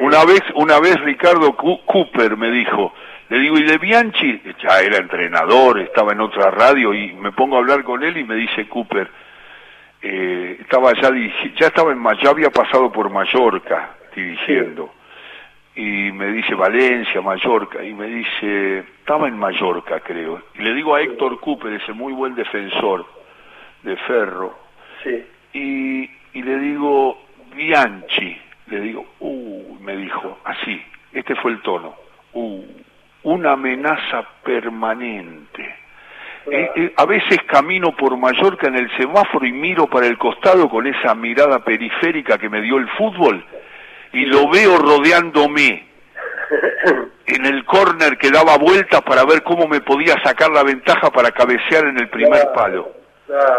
Una 0.00 0.24
vez, 0.24 0.40
una 0.54 0.80
vez 0.80 0.98
Ricardo 1.00 1.54
Cooper 1.54 2.36
me 2.36 2.50
dijo, 2.50 2.92
le 3.28 3.38
digo, 3.38 3.58
¿y 3.58 3.64
de 3.64 3.78
Bianchi? 3.78 4.40
Ya 4.62 4.80
era 4.80 4.98
entrenador, 4.98 5.80
estaba 5.80 6.12
en 6.12 6.20
otra 6.20 6.50
radio 6.50 6.94
y 6.94 7.12
me 7.12 7.32
pongo 7.32 7.56
a 7.56 7.58
hablar 7.58 7.82
con 7.82 8.02
él 8.02 8.16
y 8.16 8.24
me 8.24 8.36
dice 8.36 8.68
Cooper, 8.68 9.08
eh, 10.00 10.58
estaba 10.60 10.92
ya, 10.94 11.10
ya 11.58 11.66
estaba 11.66 11.92
en, 11.92 12.02
ya 12.22 12.30
había 12.30 12.50
pasado 12.50 12.90
por 12.90 13.10
Mallorca 13.10 13.96
dirigiendo. 14.14 14.92
Y 15.74 16.12
me 16.12 16.26
dice 16.32 16.54
Valencia, 16.54 17.22
Mallorca, 17.22 17.82
y 17.82 17.94
me 17.94 18.06
dice, 18.06 18.78
estaba 19.00 19.26
en 19.26 19.38
Mallorca 19.38 20.00
creo. 20.00 20.42
Y 20.54 20.62
le 20.62 20.74
digo 20.74 20.94
a 20.94 21.00
Héctor 21.00 21.40
Cooper, 21.40 21.72
ese 21.72 21.92
muy 21.92 22.12
buen 22.12 22.34
defensor 22.34 23.06
de 23.82 23.96
Ferro, 23.96 24.58
sí. 25.02 25.24
y, 25.54 26.38
y 26.38 26.42
le 26.42 26.58
digo, 26.58 27.18
Bianchi, 27.54 28.36
le 28.66 28.80
digo, 28.80 29.06
uh, 29.20 29.78
me 29.80 29.96
dijo, 29.96 30.38
así, 30.44 30.80
este 31.12 31.34
fue 31.36 31.52
el 31.52 31.62
tono, 31.62 31.94
uh, 32.34 32.64
una 33.22 33.52
amenaza 33.52 34.26
permanente. 34.42 35.76
Eh, 36.50 36.70
eh, 36.74 36.92
a 36.96 37.06
veces 37.06 37.38
camino 37.46 37.92
por 37.92 38.16
Mallorca 38.16 38.66
en 38.66 38.74
el 38.74 38.90
semáforo 38.96 39.46
y 39.46 39.52
miro 39.52 39.86
para 39.86 40.06
el 40.06 40.18
costado 40.18 40.68
con 40.68 40.86
esa 40.88 41.14
mirada 41.14 41.60
periférica 41.60 42.36
que 42.36 42.48
me 42.48 42.60
dio 42.60 42.78
el 42.78 42.88
fútbol 42.88 43.44
y 44.12 44.26
lo 44.26 44.48
veo 44.50 44.78
rodeándome 44.78 45.88
en 47.26 47.46
el 47.46 47.64
córner 47.64 48.18
que 48.18 48.30
daba 48.30 48.58
vueltas 48.58 49.00
para 49.02 49.24
ver 49.24 49.42
cómo 49.42 49.66
me 49.66 49.80
podía 49.80 50.14
sacar 50.22 50.50
la 50.50 50.62
ventaja 50.62 51.10
para 51.10 51.30
cabecear 51.30 51.86
en 51.86 51.98
el 51.98 52.08
primer 52.08 52.52
palo. 52.52 52.92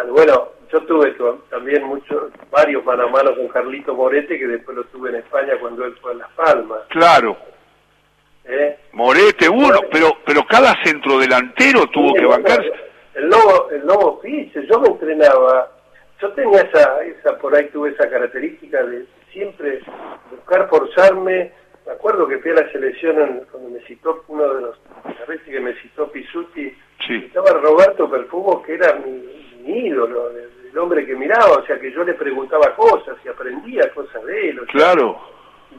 bueno, 0.10 0.50
yo 0.72 0.82
tuve 0.82 1.16
también 1.50 1.84
muchos, 1.84 2.32
varios 2.52 2.84
mano 2.86 3.04
a 3.04 3.08
mano 3.08 3.36
con 3.36 3.48
Carlito 3.48 3.94
Morete, 3.94 4.38
que 4.38 4.48
después 4.48 4.76
lo 4.78 4.84
tuve 4.86 5.10
en 5.10 5.16
España 5.18 5.54
cuando 5.60 5.86
él 5.86 5.96
fue 6.02 6.12
a 6.12 6.16
Las 6.16 6.30
Palmas. 6.32 6.80
Claro. 6.90 7.38
¿Eh? 8.46 8.78
Morete 8.92 9.48
uno, 9.48 9.80
pero 9.92 10.18
pero 10.26 10.44
cada 10.46 10.76
centrodelantero 10.84 11.88
tuvo 11.88 12.14
que 12.14 12.26
bancarse. 12.26 12.72
El 13.14 13.30
lobo, 13.30 13.70
el 13.72 13.86
lobo 13.86 14.20
Fiche, 14.22 14.66
yo 14.68 14.80
me 14.80 14.88
entrenaba, 14.90 15.72
yo 16.20 16.32
tenía 16.32 16.62
esa, 16.62 17.04
esa, 17.04 17.38
por 17.38 17.56
ahí 17.56 17.70
tuve 17.70 17.92
esa 17.92 18.10
característica 18.10 18.84
de 18.84 19.06
siempre 19.34 19.82
buscar 20.32 20.70
forzarme. 20.70 21.52
Me 21.86 21.92
acuerdo 21.92 22.28
que 22.28 22.38
fui 22.40 22.52
a 22.52 22.64
la 22.64 22.72
selección 22.72 23.42
cuando 23.52 23.70
me 23.70 23.82
citó 23.82 24.24
uno 24.30 24.54
de 24.54 24.62
los 24.62 24.78
que 25.46 25.60
me 25.60 25.74
citó 25.82 26.10
Pisuti, 26.12 26.74
estaba 27.10 27.52
Roberto 27.52 28.10
Perfumo, 28.10 28.62
que 28.64 28.76
era 28.76 28.96
mi, 28.96 29.12
mi 29.64 29.88
ídolo, 29.88 30.30
el 30.30 30.78
hombre 30.78 31.06
que 31.06 31.16
miraba, 31.16 31.58
o 31.60 31.66
sea 31.66 31.80
que 31.80 31.92
yo 31.92 32.04
le 32.04 32.14
preguntaba 32.14 32.76
cosas 32.76 33.18
y 33.24 33.30
aprendía 33.30 33.90
cosas 33.94 34.24
de 34.24 34.50
él. 34.50 34.62
claro. 34.68 35.20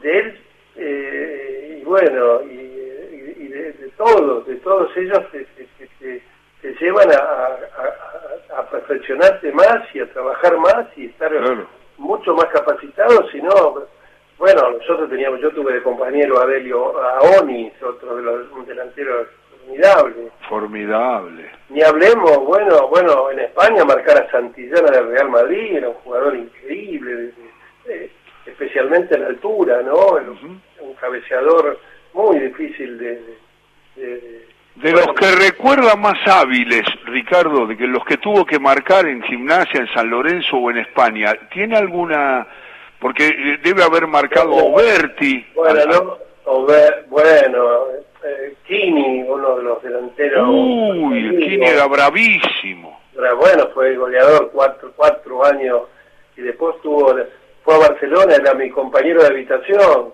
De 0.01 0.19
él, 0.19 0.39
eh, 0.75 1.79
y 1.81 1.85
bueno, 1.85 2.41
y, 2.43 3.47
de, 3.47 3.91
todos, 3.97 4.45
de 4.45 4.55
todos 4.57 4.89
ellos 4.97 5.21
te, 5.31 6.21
llevan 6.79 7.09
a, 7.13 8.57
a, 8.57 8.69
perfeccionarte 8.69 9.51
más 9.53 9.77
y 9.93 9.99
a 9.99 10.11
trabajar 10.11 10.57
más 10.57 10.85
y 10.97 11.05
estar 11.05 11.31
mucho 11.97 12.33
más 12.35 12.45
capacitados, 12.47 13.29
si 13.31 13.41
no, 13.41 13.85
bueno, 14.37 14.71
nosotros 14.71 15.09
teníamos, 15.09 15.39
yo 15.39 15.49
tuve 15.51 15.73
de 15.73 15.83
compañero 15.83 16.39
a 16.39 16.43
Adelio 16.43 16.99
Aonis, 16.99 17.71
otro 17.81 18.17
de 18.17 18.21
los 18.21 18.51
un 18.51 18.65
delantero 18.65 19.27
formidable. 19.65 20.31
Formidable. 20.49 21.51
Ni 21.69 21.81
hablemos, 21.81 22.37
bueno, 22.39 22.87
bueno, 22.89 23.31
en 23.31 23.39
España 23.39 23.85
marcar 23.85 24.23
a 24.23 24.31
Santillana 24.31 24.91
del 24.91 25.07
Real 25.07 25.29
Madrid, 25.29 25.77
era 25.77 25.89
un 25.89 25.95
jugador 25.95 26.35
increíble, 26.35 27.31
especialmente 28.45 29.15
en 29.15 29.21
la 29.21 29.27
altura, 29.27 29.81
¿no? 29.81 30.17
Un 30.81 30.93
cabeceador 30.99 31.79
muy 32.13 32.39
difícil 32.39 32.97
de... 32.97 33.37
de, 33.95 34.54
los 34.81 35.13
que 35.13 35.31
recuerda 35.31 35.95
más 35.95 36.15
hábiles, 36.27 36.83
Ricardo, 37.05 37.65
de 37.65 37.77
que 37.77 37.87
los 37.87 38.03
que 38.05 38.17
tuvo 38.17 38.45
que 38.45 38.59
marcar 38.59 39.07
en 39.07 39.23
gimnasia, 39.23 39.79
en 39.79 39.87
San 39.93 40.09
Lorenzo 40.09 40.57
o 40.57 40.69
en 40.71 40.77
España, 40.77 41.33
¿tiene 41.51 41.77
alguna...? 41.77 42.45
Porque 42.99 43.59
debe 43.61 43.83
haber 43.83 44.07
marcado 44.07 44.51
Oberti. 44.51 45.45
Bueno, 45.53 45.85
¿no? 45.85 46.17
bueno, 47.07 47.87
eh, 48.23 48.55
Kini, 48.65 49.23
uno 49.23 49.57
de 49.57 49.63
los 49.63 49.83
delanteros. 49.83 50.47
Uy, 50.49 51.19
el 51.19 51.39
Kini 51.39 51.65
era 51.65 51.87
bravísimo. 51.87 52.99
bueno, 53.37 53.69
fue 53.73 53.95
goleador 53.95 54.49
cuatro, 54.51 54.91
cuatro 54.95 55.45
años 55.45 55.81
y 56.37 56.41
después 56.41 56.75
tuvo, 56.81 57.15
fue 57.63 57.75
a 57.75 57.89
Barcelona, 57.89 58.35
era 58.35 58.53
mi 58.53 58.69
compañero 58.69 59.21
de 59.21 59.27
habitación. 59.27 60.13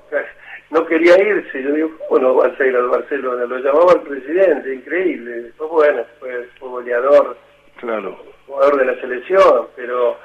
No 0.71 0.85
quería 0.85 1.17
irse, 1.21 1.61
yo 1.61 1.71
digo, 1.73 1.91
¿cómo 2.07 2.21
no 2.21 2.35
va 2.35 2.47
a 2.47 2.65
ir 2.65 2.75
al 2.75 2.87
Barcelona? 2.87 3.45
Lo 3.45 3.57
llamaba 3.59 3.93
el 3.93 4.01
presidente, 4.01 4.73
increíble. 4.73 5.43
Después, 5.43 5.69
bueno, 5.69 6.03
fue, 6.19 6.49
fue 6.59 6.69
goleador. 6.69 7.37
Claro. 7.77 8.17
Jugador 8.47 8.77
de 8.77 8.85
la 8.85 9.01
selección, 9.01 9.67
pero, 9.75 10.17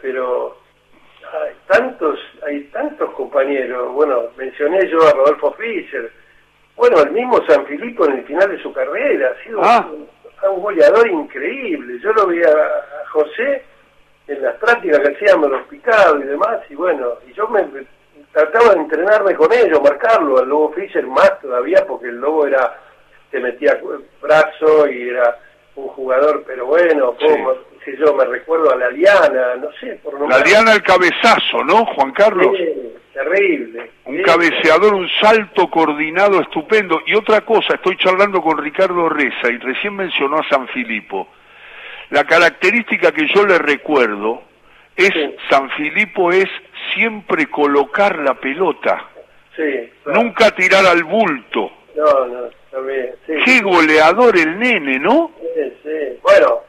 pero 0.00 0.56
hay 1.32 1.52
tantos, 1.66 2.18
hay 2.46 2.62
tantos 2.64 3.10
compañeros. 3.10 3.92
Bueno, 3.92 4.28
mencioné 4.36 4.88
yo 4.88 4.98
a 5.06 5.12
Rodolfo 5.12 5.52
Fischer 5.52 6.10
bueno, 6.78 7.02
el 7.02 7.10
mismo 7.10 7.44
San 7.48 7.66
Filipo 7.66 8.06
en 8.06 8.18
el 8.18 8.24
final 8.24 8.48
de 8.50 8.62
su 8.62 8.72
carrera 8.72 9.32
ha 9.32 9.44
sido 9.44 9.60
ah. 9.64 9.90
un, 10.48 10.62
goleador 10.62 11.10
increíble. 11.10 11.98
Yo 11.98 12.12
lo 12.12 12.28
vi 12.28 12.40
a, 12.40 13.06
José 13.10 13.64
en 14.28 14.42
las 14.42 14.54
prácticas 14.58 15.00
que 15.00 15.12
hacíamos 15.12 15.50
los 15.50 15.66
picados 15.66 16.22
y 16.22 16.28
demás, 16.28 16.60
y 16.70 16.76
bueno, 16.76 17.14
y 17.26 17.32
yo 17.32 17.48
me, 17.48 17.66
trataba 18.32 18.74
de 18.74 18.80
entrenarme 18.80 19.34
con 19.34 19.52
ellos, 19.52 19.80
marcarlo, 19.82 20.38
al 20.38 20.48
Lobo 20.48 20.72
Fischer 20.72 21.06
más 21.06 21.40
todavía, 21.40 21.84
porque 21.86 22.08
el 22.08 22.16
Lobo 22.16 22.46
era, 22.46 22.78
te 23.30 23.40
metía 23.40 23.78
brazo 24.20 24.88
y 24.88 25.08
era 25.08 25.38
un 25.76 25.88
jugador, 25.88 26.44
pero 26.46 26.66
bueno, 26.66 27.14
como, 27.16 27.54
si 27.84 27.96
yo 27.96 28.14
me 28.14 28.24
recuerdo 28.24 28.72
a 28.72 28.76
la 28.76 28.90
Liana, 28.90 29.56
no 29.56 29.70
sé, 29.80 29.98
por 30.02 30.18
no 30.18 30.28
La 30.28 30.40
Liana 30.40 30.72
el 30.72 30.82
cabezazo, 30.82 31.64
¿no, 31.64 31.86
Juan 31.86 32.12
Carlos? 32.12 32.56
terrible. 33.18 33.90
Un 34.04 34.22
cabeceador, 34.22 34.94
un 34.94 35.08
salto 35.20 35.68
coordinado 35.68 36.40
estupendo. 36.40 37.00
Y 37.06 37.14
otra 37.14 37.40
cosa, 37.40 37.74
estoy 37.74 37.96
charlando 37.96 38.40
con 38.40 38.58
Ricardo 38.58 39.08
Reza 39.08 39.50
y 39.50 39.58
recién 39.58 39.96
mencionó 39.96 40.38
a 40.38 40.48
San 40.48 40.68
Filipo. 40.68 41.28
La 42.10 42.24
característica 42.24 43.12
que 43.12 43.26
yo 43.34 43.44
le 43.44 43.58
recuerdo 43.58 44.42
es, 44.96 45.10
San 45.50 45.68
Filipo 45.70 46.30
es 46.32 46.48
siempre 46.98 47.46
colocar 47.46 48.18
la 48.18 48.34
pelota. 48.34 49.10
Sí, 49.54 49.92
Nunca 50.06 50.50
tirar 50.50 50.84
al 50.86 51.04
bulto. 51.04 51.70
No, 51.96 52.26
no, 52.26 52.48
también. 52.70 53.14
Qué 53.26 53.60
goleador 53.62 54.36
el 54.36 54.58
nene, 54.58 54.98
¿no? 54.98 55.32
Sí, 55.40 55.72
sí. 55.82 56.18
Bueno, 56.22 56.62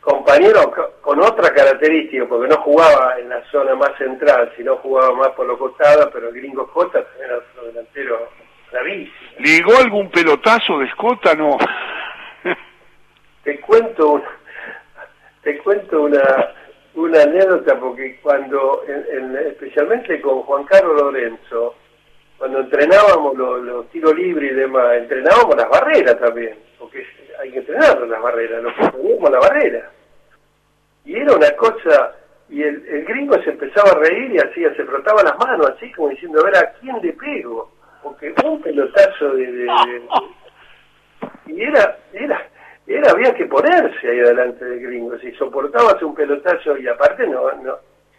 compañero 0.00 0.72
con 1.00 1.20
otra 1.20 1.52
característica, 1.52 2.26
porque 2.26 2.48
no 2.48 2.60
jugaba 2.62 3.18
en 3.18 3.28
la 3.28 3.42
zona 3.50 3.74
más 3.74 3.96
central, 3.98 4.52
sino 4.56 4.76
jugaba 4.76 5.14
más 5.14 5.28
por 5.30 5.46
los 5.46 5.58
costados, 5.58 6.10
pero 6.12 6.28
el 6.28 6.34
gringo 6.34 6.66
Jota 6.66 7.04
era 7.24 7.38
otro 7.38 7.66
delantero 7.66 8.28
bravísimo. 8.72 9.14
¿Ligó 9.38 9.76
algún 9.78 10.10
pelotazo 10.10 10.78
de 10.78 10.86
Escota? 10.86 11.34
No. 11.34 11.58
te 13.44 13.60
cuento 13.60 14.22
te 15.42 15.58
cuento 15.58 16.02
una 16.02 16.20
una 16.94 17.22
anécdota 17.22 17.78
porque 17.78 18.18
cuando 18.22 18.84
especialmente 19.48 20.20
con 20.20 20.42
Juan 20.42 20.64
Carlos 20.64 21.00
Lorenzo 21.00 21.74
cuando 22.36 22.60
entrenábamos 22.60 23.36
los, 23.36 23.88
tiros 23.90 24.14
libres 24.14 24.52
y 24.52 24.54
demás 24.54 24.96
entrenábamos 24.96 25.56
las 25.56 25.68
barreras 25.68 26.18
también 26.18 26.56
porque 26.80 27.06
hay 27.40 27.52
que 27.52 27.58
entrenar 27.58 28.00
las 28.08 28.22
barreras, 28.22 28.62
lo 28.62 28.74
que 28.74 29.30
la 29.30 29.38
barrera. 29.38 29.90
Y 31.04 31.16
era 31.16 31.34
una 31.34 31.50
cosa, 31.56 32.16
y 32.48 32.62
el, 32.62 33.04
gringo 33.04 33.40
se 33.42 33.50
empezaba 33.50 33.90
a 33.90 33.98
reír 33.98 34.32
y 34.32 34.38
hacía, 34.38 34.74
se 34.74 34.84
frotaba 34.84 35.22
las 35.22 35.38
manos 35.38 35.72
así 35.76 35.90
como 35.92 36.08
diciendo, 36.08 36.40
a 36.40 36.44
ver 36.44 36.56
a 36.56 36.72
quién 36.80 36.96
le 37.02 37.12
pego, 37.12 37.70
porque 38.02 38.34
un 38.44 38.60
pelotazo 38.60 39.34
de, 39.34 39.66
y 41.46 41.62
era, 41.62 41.98
era, 42.12 42.48
era, 42.94 43.12
había 43.12 43.34
que 43.34 43.46
ponerse 43.46 44.08
ahí 44.08 44.20
adelante 44.20 44.64
del 44.64 44.80
gringo, 44.80 45.18
si 45.18 45.32
soportabas 45.32 46.02
un 46.02 46.14
pelotazo 46.14 46.76
y 46.76 46.88
aparte 46.88 47.26
no, 47.26 47.50
no, 47.62 47.76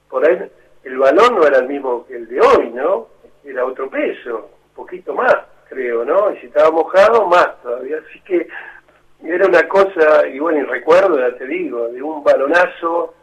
por 0.09 0.27
ahí 0.27 0.49
el 0.83 0.97
balón 0.97 1.35
no 1.35 1.45
era 1.45 1.59
el 1.59 1.67
mismo 1.67 2.05
que 2.07 2.15
el 2.15 2.27
de 2.27 2.39
hoy, 2.39 2.69
¿no? 2.71 3.07
Era 3.43 3.65
otro 3.65 3.89
peso, 3.89 4.49
un 4.69 4.75
poquito 4.75 5.13
más. 5.13 5.35
creo, 5.69 6.03
¿no? 6.03 6.31
Y 6.33 6.37
si 6.39 6.47
estaba 6.47 6.71
mojado, 6.71 7.27
más 7.27 7.61
todavía. 7.61 7.97
Así 7.97 8.19
que 8.21 8.47
era 9.23 9.45
una 9.45 9.67
cosa, 9.67 10.27
y 10.27 10.39
bueno, 10.39 10.59
y 10.59 10.63
recuerdo, 10.63 11.19
ya 11.19 11.37
te 11.37 11.45
digo, 11.45 11.87
de 11.89 12.01
un 12.01 12.23
balonazo 12.23 13.13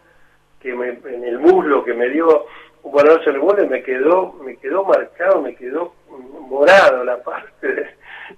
que 0.61 0.73
me, 0.75 0.89
en 0.89 1.25
el 1.25 1.39
muslo 1.39 1.85
que 1.85 1.95
me 1.95 2.09
dio 2.09 2.47
un 2.83 2.93
balonazo 2.93 3.31
en 3.31 3.37
el 3.37 3.43
muslo 3.43 3.65
y 3.65 3.69
me 3.69 3.83
quedó, 3.83 4.33
me 4.35 4.57
quedó 4.57 4.85
marcado, 4.85 5.43
me 5.43 5.55
quedó 5.57 5.95
morado 6.49 7.05
la 7.05 7.17
parte 7.23 7.97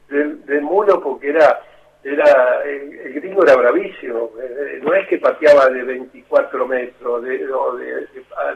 del, 0.08 0.44
del 0.46 0.62
muslo 0.62 1.00
porque 1.00 1.30
era 1.30 1.60
era 2.02 2.62
el, 2.64 3.12
gringo 3.14 3.42
era 3.42 3.57
bravísimo, 3.57 4.30
eh, 4.42 4.80
no 4.83 4.95
es 4.95 5.07
que 5.09 5.19
pateaba 5.19 5.69
de 5.69 5.83
24 5.83 6.66
metros, 6.66 7.23
de, 7.25 7.47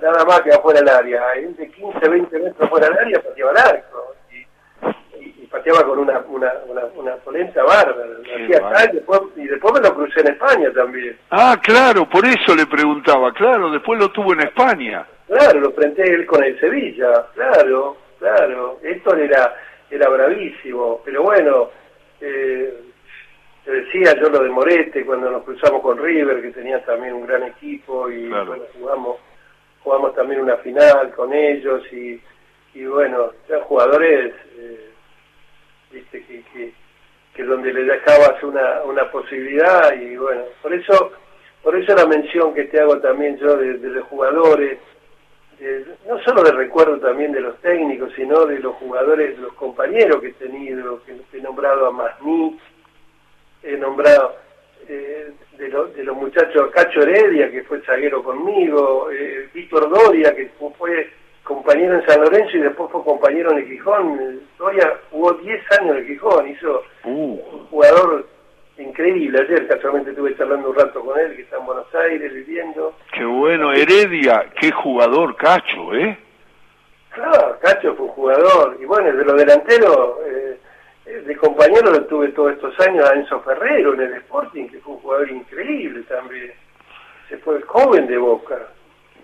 nada 0.03 0.25
más 0.25 0.41
que 0.41 0.51
afuera 0.51 0.81
del 0.81 0.89
área, 0.89 1.23
de 1.35 1.69
15, 1.69 2.09
20 2.09 2.39
metros 2.39 2.71
fuera 2.71 2.89
del 2.89 2.99
área 2.99 3.23
pateaba 3.23 3.51
el 3.51 3.59
arco, 3.59 4.15
y, 4.33 5.25
y, 5.43 5.47
pateaba 5.47 5.85
con 5.85 5.99
una, 5.99 6.21
una, 6.21 6.53
una, 6.67 6.85
una 6.95 7.17
polenta 7.17 7.63
bárbara, 7.63 8.13
y, 8.25 8.93
después, 8.93 9.21
y 9.37 9.47
después 9.47 9.75
me 9.75 9.89
lo 9.89 9.95
crucé 9.95 10.21
en 10.21 10.29
España 10.29 10.73
también. 10.73 11.19
Ah, 11.31 11.59
claro, 11.63 12.09
por 12.09 12.25
eso 12.25 12.55
le 12.55 12.67
preguntaba, 12.67 13.31
claro, 13.35 13.71
después 13.71 14.01
lo 14.01 14.11
tuvo 14.11 14.33
en 14.33 14.41
España. 14.41 15.07
Claro, 15.27 15.61
lo 15.61 15.69
enfrenté 15.69 16.03
él 16.03 16.25
con 16.25 16.43
el 16.43 16.59
Sevilla, 16.59 17.27
claro, 17.35 17.97
claro, 18.19 18.79
esto 18.83 19.15
era, 19.17 19.55
era 19.91 20.09
bravísimo, 20.09 21.03
pero 21.05 21.23
bueno, 21.23 21.71
eh, 22.23 22.73
te 23.65 23.71
decía 23.71 24.15
yo 24.21 24.29
lo 24.29 24.43
de 24.43 24.51
Morete 24.51 25.05
cuando 25.05 25.31
nos 25.31 25.43
cruzamos 25.45 25.81
con 25.83 25.99
River, 25.99 26.43
que 26.43 26.51
tenía 26.51 26.85
también 26.85 27.15
un 27.15 27.27
gran 27.27 27.45
equipo 27.45 28.11
y 28.11 28.31
jugamos, 28.79 29.17
jugamos 29.83 30.15
también 30.15 30.41
una 30.43 30.57
final 30.59 31.13
con 31.15 31.33
ellos 31.33 31.83
y, 31.93 32.21
y 32.75 32.85
bueno, 32.85 33.33
eran 33.49 33.63
jugadores 33.63 34.35
eh, 34.59 34.91
viste 35.91 36.25
que, 36.25 36.43
que, 36.53 36.73
que, 37.35 37.43
donde 37.45 37.73
le 37.73 37.85
dejabas 37.85 38.43
una, 38.43 38.83
una 38.83 39.11
posibilidad 39.11 39.95
y 39.95 40.17
bueno, 40.17 40.43
por 40.61 40.75
eso 40.75 41.13
por 41.65 41.75
eso 41.75 41.95
la 41.95 42.07
mención 42.07 42.53
que 42.53 42.65
te 42.65 42.79
hago 42.79 42.99
también 42.99 43.39
yo 43.39 43.57
de, 43.57 43.79
los 43.79 44.05
jugadores, 44.09 44.79
no 46.07 46.19
solo 46.23 46.43
de 46.43 46.53
recuerdo 46.53 46.99
también 46.99 47.33
de 47.33 47.41
los 47.41 47.59
técnicos, 47.63 48.13
sino 48.15 48.45
de 48.45 48.59
los 48.59 48.75
jugadores, 48.77 49.35
de 49.35 49.43
los 49.43 49.55
compañeros 49.55 50.21
que 50.21 50.29
he 50.29 50.33
tenido, 50.35 51.03
que 51.07 51.39
he 51.39 51.41
nombrado 51.41 51.87
a 51.87 51.91
Masni, 51.91 52.61
he 53.65 53.77
nombrado 53.77 54.37
eh, 54.89 55.33
de, 55.57 55.69
de, 55.69 56.05
los 56.05 56.17
muchachos 56.17 56.71
Cacho 56.73 57.03
Heredia, 57.03 57.51
que 57.51 57.63
fue 57.63 57.81
zaguero 57.83 58.23
conmigo, 58.23 59.11
eh, 59.11 59.49
Víctor 59.55 59.89
Doria, 59.89 60.35
que 60.35 60.51
fue 60.79 61.11
compañero 61.43 61.95
en 61.95 62.07
San 62.07 62.21
Lorenzo 62.21 62.57
y 62.57 62.61
después 62.61 62.91
fue 62.91 63.03
compañero 63.03 63.53
en 63.53 63.59
el 63.59 63.67
Quijón. 63.67 64.41
Doria 64.59 64.95
jugó 65.11 65.33
10 65.33 65.61
años 65.81 65.91
en 65.93 65.97
el 65.97 66.07
Quijón, 66.07 66.49
hizo 66.49 66.83
uh. 67.05 67.11
un 67.11 67.67
jugador 67.71 68.27
increíble. 68.77 69.41
Ayer 69.41 69.67
casualmente 69.69 70.11
estuve 70.11 70.37
charlando 70.37 70.71
un 70.71 70.77
rato 70.77 71.01
con 71.01 71.19
él, 71.19 71.37
que 71.37 71.43
está 71.43 71.57
en 71.57 71.67
Buenos 71.67 71.95
Aires 71.95 72.33
viviendo. 72.33 72.95
Qué 73.13 73.25
bueno, 73.25 73.73
Heredia, 73.73 74.51
qué 74.61 74.71
jugador 74.73 75.37
Cacho, 75.37 75.95
¿eh? 75.95 76.19
Claro, 77.11 77.57
Cacho 77.61 77.95
fue 77.95 78.07
un 78.07 78.13
jugador. 78.13 78.77
Y 78.81 78.85
bueno, 78.85 79.17
de 79.17 79.25
los 79.25 79.37
delanteros... 79.37 80.19
Eh, 80.27 80.54
de 81.05 81.37
compañero 81.37 81.91
lo 81.91 82.05
tuve 82.07 82.29
todos 82.29 82.53
estos 82.53 82.79
años 82.81 83.09
a 83.09 83.15
Enzo 83.15 83.41
Ferrero 83.41 83.95
en 83.95 84.01
el 84.01 84.15
Sporting, 84.15 84.69
que 84.69 84.79
fue 84.79 84.95
un 84.95 85.01
jugador 85.01 85.31
increíble 85.31 86.03
también. 86.03 86.53
Se 87.29 87.37
fue 87.39 87.61
joven 87.63 88.07
de 88.07 88.17
Boca. 88.17 88.59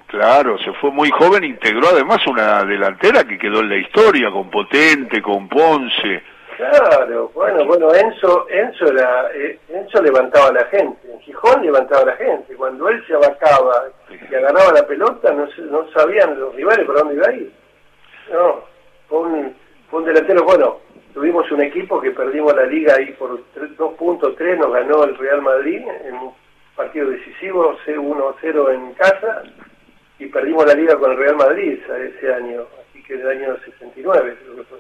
Claro, 0.07 0.59
se 0.59 0.73
fue 0.75 0.91
muy 0.91 1.11
joven, 1.11 1.45
integró 1.45 1.89
además 1.89 2.27
una 2.27 2.65
delantera 2.65 3.25
que 3.25 3.39
quedó 3.39 3.61
en 3.61 3.69
la 3.69 3.77
historia, 3.77 4.31
con 4.31 4.51
Potente, 4.51 5.23
con 5.23 5.49
Ponce. 5.49 6.23
Claro, 6.57 7.31
bueno, 7.33 7.65
bueno, 7.65 7.95
Enzo, 7.95 8.47
Enzo, 8.51 8.89
era, 8.89 9.31
eh, 9.33 9.59
Enzo 9.69 10.03
levantaba 10.03 10.49
a 10.49 10.53
la 10.53 10.65
gente, 10.65 11.11
en 11.11 11.21
Gijón 11.21 11.63
levantaba 11.63 12.03
a 12.03 12.07
la 12.07 12.17
gente, 12.17 12.55
cuando 12.55 12.89
él 12.89 13.03
se 13.07 13.15
abacaba 13.15 13.85
y 14.11 14.35
agarraba 14.35 14.73
la 14.73 14.87
pelota 14.87 15.33
no, 15.33 15.49
no 15.71 15.91
sabían 15.93 16.39
los 16.39 16.55
rivales 16.55 16.85
por 16.85 16.99
dónde 16.99 17.15
iba 17.15 17.29
a 17.29 17.33
ir. 17.33 17.53
No, 18.31 18.65
fue 19.09 19.21
un, 19.21 19.57
fue 19.91 20.01
un 20.01 20.07
delantero, 20.07 20.45
bueno, 20.45 20.81
tuvimos 21.15 21.51
un 21.51 21.63
equipo 21.63 22.01
que 22.01 22.11
perdimos 22.11 22.55
la 22.55 22.67
liga 22.67 22.95
ahí 22.95 23.13
por 23.13 23.39
2.3, 23.55 24.59
nos 24.59 24.73
ganó 24.73 25.05
el 25.05 25.17
Real 25.17 25.43
Madrid 25.43 25.83
en 26.05 26.15
un 26.15 26.33
partido 26.77 27.11
decisivo, 27.11 27.77
1-0 27.87 28.75
en 28.75 28.95
casa, 28.95 29.43
y 30.19 30.27
perdimos 30.27 30.67
la 30.67 30.75
liga 30.75 30.97
con 30.97 31.13
el 31.13 31.19
Real 31.19 31.37
Madrid 31.37 31.79
ese 31.89 32.33
año, 32.33 32.63
así 32.81 33.03
que 33.03 33.15
el 33.15 33.29
año 33.29 33.57
69 33.65 34.37
creo 34.43 34.57
que 34.57 34.63
fue. 34.65 34.79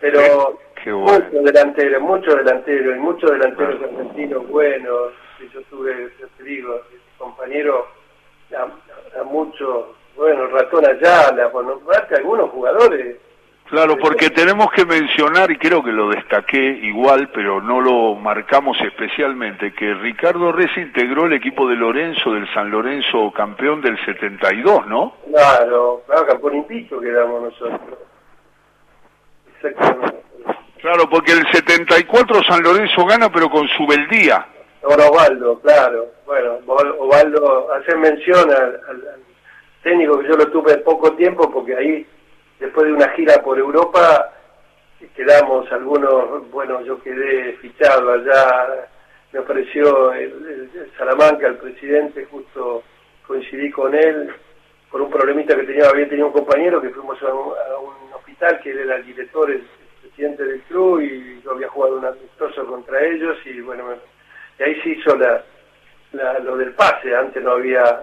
Pero 0.00 0.58
muchos 0.86 1.44
delanteros, 1.44 2.02
muchos 2.02 2.36
delanteros, 2.36 2.96
y 2.96 3.00
muchos 3.00 3.30
delanteros 3.30 3.82
argentinos 3.82 4.48
buenos, 4.48 5.12
que 5.38 5.48
yo 5.48 5.60
tuve, 5.70 6.10
yo 6.20 6.26
te 6.36 6.42
digo, 6.44 6.80
compañero 7.16 7.86
a, 8.56 9.20
a, 9.20 9.24
muchos, 9.24 9.86
bueno, 10.16 10.46
Ratón 10.48 10.86
Ayala, 10.86 11.50
por 11.50 11.64
nombrarte 11.64 12.16
algunos 12.16 12.50
jugadores 12.50 13.16
Claro, 13.70 13.98
porque 13.98 14.30
tenemos 14.30 14.70
que 14.72 14.86
mencionar, 14.86 15.50
y 15.50 15.58
creo 15.58 15.82
que 15.82 15.92
lo 15.92 16.08
destaqué 16.08 16.58
igual, 16.58 17.30
pero 17.34 17.60
no 17.60 17.82
lo 17.82 18.14
marcamos 18.14 18.80
especialmente, 18.80 19.74
que 19.74 19.92
Ricardo 19.92 20.52
Reza 20.52 20.80
integró 20.80 21.26
el 21.26 21.34
equipo 21.34 21.68
de 21.68 21.76
Lorenzo, 21.76 22.32
del 22.32 22.50
San 22.54 22.70
Lorenzo 22.70 23.30
campeón 23.30 23.82
del 23.82 24.02
72, 24.06 24.86
¿no? 24.86 25.12
Claro, 25.30 26.02
claro, 26.06 26.26
campeón 26.26 26.56
invicto 26.56 26.98
quedamos 26.98 27.42
nosotros. 27.42 27.98
Exactamente. 29.60 30.16
Claro, 30.80 31.10
porque 31.10 31.32
el 31.32 31.46
74 31.52 32.42
San 32.44 32.62
Lorenzo 32.62 33.04
gana, 33.04 33.30
pero 33.30 33.50
con 33.50 33.68
su 33.68 33.86
beldía. 33.86 34.46
Ahora 34.82 35.08
Ovaldo, 35.08 35.60
claro. 35.60 36.06
Bueno, 36.24 36.58
Ovaldo, 36.66 37.70
hacer 37.74 37.98
mención 37.98 38.50
al, 38.50 38.80
al 38.88 39.16
técnico 39.82 40.20
que 40.20 40.28
yo 40.28 40.36
lo 40.36 40.46
tuve 40.46 40.78
poco 40.78 41.12
tiempo, 41.12 41.50
porque 41.50 41.76
ahí 41.76 42.06
después 42.58 42.86
de 42.86 42.92
una 42.92 43.08
gira 43.10 43.42
por 43.42 43.58
Europa, 43.58 44.32
quedamos 45.14 45.70
algunos, 45.72 46.50
bueno, 46.50 46.80
yo 46.82 47.00
quedé 47.02 47.54
fichado 47.54 48.12
allá, 48.12 48.88
me 49.32 49.40
ofreció 49.40 50.12
el, 50.12 50.70
Salamanca, 50.96 51.48
el 51.48 51.56
presidente, 51.56 52.24
justo 52.30 52.82
coincidí 53.26 53.70
con 53.70 53.94
él 53.94 54.32
por 54.90 55.02
un 55.02 55.10
problemita 55.10 55.54
que 55.54 55.64
tenía, 55.64 55.88
había 55.88 56.08
tenido 56.08 56.28
un 56.28 56.32
compañero 56.32 56.80
que 56.80 56.90
fuimos 56.90 57.22
a 57.22 57.34
un, 57.34 58.08
hospital 58.14 58.60
que 58.62 58.70
él 58.70 58.78
era 58.78 58.96
el 58.96 59.06
director, 59.06 59.50
el, 59.50 59.62
presidente 60.00 60.44
del 60.44 60.60
club 60.62 61.00
y 61.00 61.40
yo 61.42 61.50
había 61.52 61.68
jugado 61.68 61.98
un 61.98 62.04
amistoso 62.04 62.64
contra 62.66 63.04
ellos 63.04 63.36
y 63.44 63.60
bueno, 63.60 63.84
y 64.58 64.62
ahí 64.62 64.80
se 64.80 64.90
hizo 64.90 65.16
la, 65.16 65.42
lo 66.40 66.56
del 66.56 66.72
pase, 66.72 67.14
antes 67.14 67.42
no 67.42 67.52
había, 67.52 68.02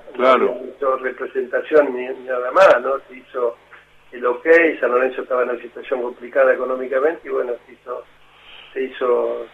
representación 1.02 1.96
ni, 1.96 2.08
ni, 2.08 2.26
nada 2.26 2.52
más, 2.52 2.82
¿no? 2.82 3.00
Se 3.08 3.16
hizo 3.16 3.58
el 4.16 4.26
ok, 4.26 4.48
San 4.80 4.92
Lorenzo 4.92 5.22
estaba 5.22 5.44
en 5.44 5.50
una 5.50 5.62
situación 5.62 6.02
complicada 6.02 6.54
económicamente 6.54 7.28
y 7.28 7.32
bueno, 7.32 7.54
se 7.66 7.74
hizo, 7.74 8.04
se 8.74 8.84
hizo, 8.84 9.46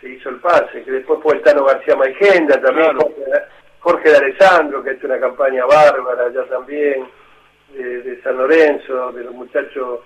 se, 0.00 0.08
hizo 0.08 0.28
el 0.28 0.36
pase, 0.36 0.82
que 0.82 0.90
después 0.90 1.20
fue 1.22 1.34
el 1.34 1.42
Tano 1.42 1.64
García 1.64 1.96
Maigenda 1.96 2.60
también, 2.60 2.96
Jorge, 3.80 4.10
de 4.10 4.16
Alessandro, 4.16 4.82
que 4.82 4.90
ha 4.90 4.92
hecho 4.94 5.06
una 5.06 5.20
campaña 5.20 5.64
bárbara 5.66 6.32
ya 6.32 6.44
también, 6.44 7.06
de, 7.72 8.20
San 8.22 8.36
Lorenzo, 8.36 9.12
de 9.12 9.24
los 9.24 9.34
muchachos 9.34 10.00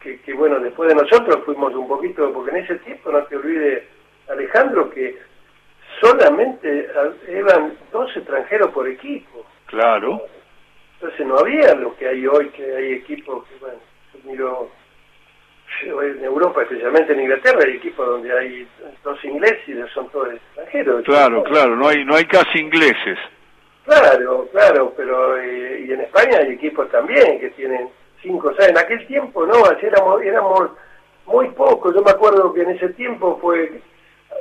que, 0.00 0.20
que, 0.20 0.32
bueno, 0.32 0.60
después 0.60 0.88
de 0.88 0.94
nosotros 0.94 1.44
fuimos 1.44 1.74
un 1.74 1.88
poquito, 1.88 2.32
porque 2.32 2.50
en 2.50 2.64
ese 2.64 2.76
tiempo 2.76 3.10
no 3.10 3.22
te 3.24 3.36
olvides, 3.36 3.84
Alejandro, 4.28 4.90
que 4.90 5.18
solamente 6.00 6.88
eran 7.28 7.76
dos 7.92 8.16
extranjeros 8.16 8.70
por 8.70 8.88
equipo. 8.88 9.44
Claro. 9.66 10.22
Entonces 11.00 11.26
no 11.26 11.38
había 11.38 11.74
lo 11.74 11.96
que 11.96 12.06
hay 12.06 12.26
hoy, 12.26 12.50
que 12.50 12.76
hay 12.76 12.92
equipos 12.92 13.46
que, 13.48 13.56
bueno, 13.58 13.78
miro 14.24 14.70
en 15.82 16.24
Europa, 16.24 16.62
especialmente 16.62 17.14
en 17.14 17.20
Inglaterra, 17.20 17.60
hay 17.64 17.76
equipos 17.76 18.06
donde 18.06 18.38
hay 18.38 18.68
dos 19.02 19.24
ingleses 19.24 19.66
y 19.66 19.94
son 19.94 20.10
todos 20.10 20.34
extranjeros. 20.34 21.02
Claro, 21.04 21.42
claro, 21.44 21.74
no 21.74 21.88
hay 21.88 22.04
no 22.04 22.16
hay 22.16 22.26
casi 22.26 22.58
ingleses. 22.58 23.18
Claro, 23.86 24.46
claro, 24.52 24.92
pero 24.94 25.38
eh, 25.38 25.86
y 25.86 25.92
en 25.92 26.02
España 26.02 26.38
hay 26.38 26.52
equipos 26.52 26.90
también 26.90 27.40
que 27.40 27.48
tienen 27.50 27.88
cinco, 28.20 28.48
o 28.48 28.54
sea, 28.54 28.68
en 28.68 28.76
aquel 28.76 29.06
tiempo 29.06 29.46
no, 29.46 29.64
así 29.64 29.86
éramos, 29.86 30.22
éramos 30.22 30.70
muy 31.24 31.48
pocos, 31.50 31.94
yo 31.94 32.02
me 32.02 32.10
acuerdo 32.10 32.52
que 32.52 32.60
en 32.60 32.70
ese 32.72 32.90
tiempo 32.90 33.38
fue 33.40 33.80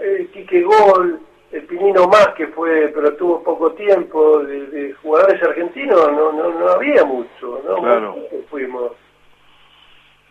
eh, 0.01 0.27
Quique 0.33 0.61
Gol, 0.63 1.21
el 1.51 1.63
Pinino 1.63 2.07
más 2.07 2.29
que 2.35 2.47
fue, 2.47 2.91
pero 2.93 3.15
tuvo 3.15 3.43
poco 3.43 3.71
tiempo, 3.73 4.39
de, 4.39 4.93
jugadores 5.01 5.41
argentinos 5.41 6.11
no, 6.11 6.31
no, 6.31 6.51
no 6.51 6.69
había 6.69 7.03
mucho, 7.03 7.61
¿no? 7.67 7.77
Claro. 7.77 8.15
fuimos. 8.49 8.91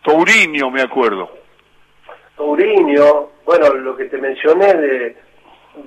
Tourinho, 0.03 0.69
me 0.71 0.81
acuerdo. 0.81 1.29
Tourinho, 2.37 3.31
bueno, 3.45 3.73
lo 3.73 3.97
que 3.97 4.05
te 4.05 4.17
mencioné 4.17 4.73
de, 4.73 5.17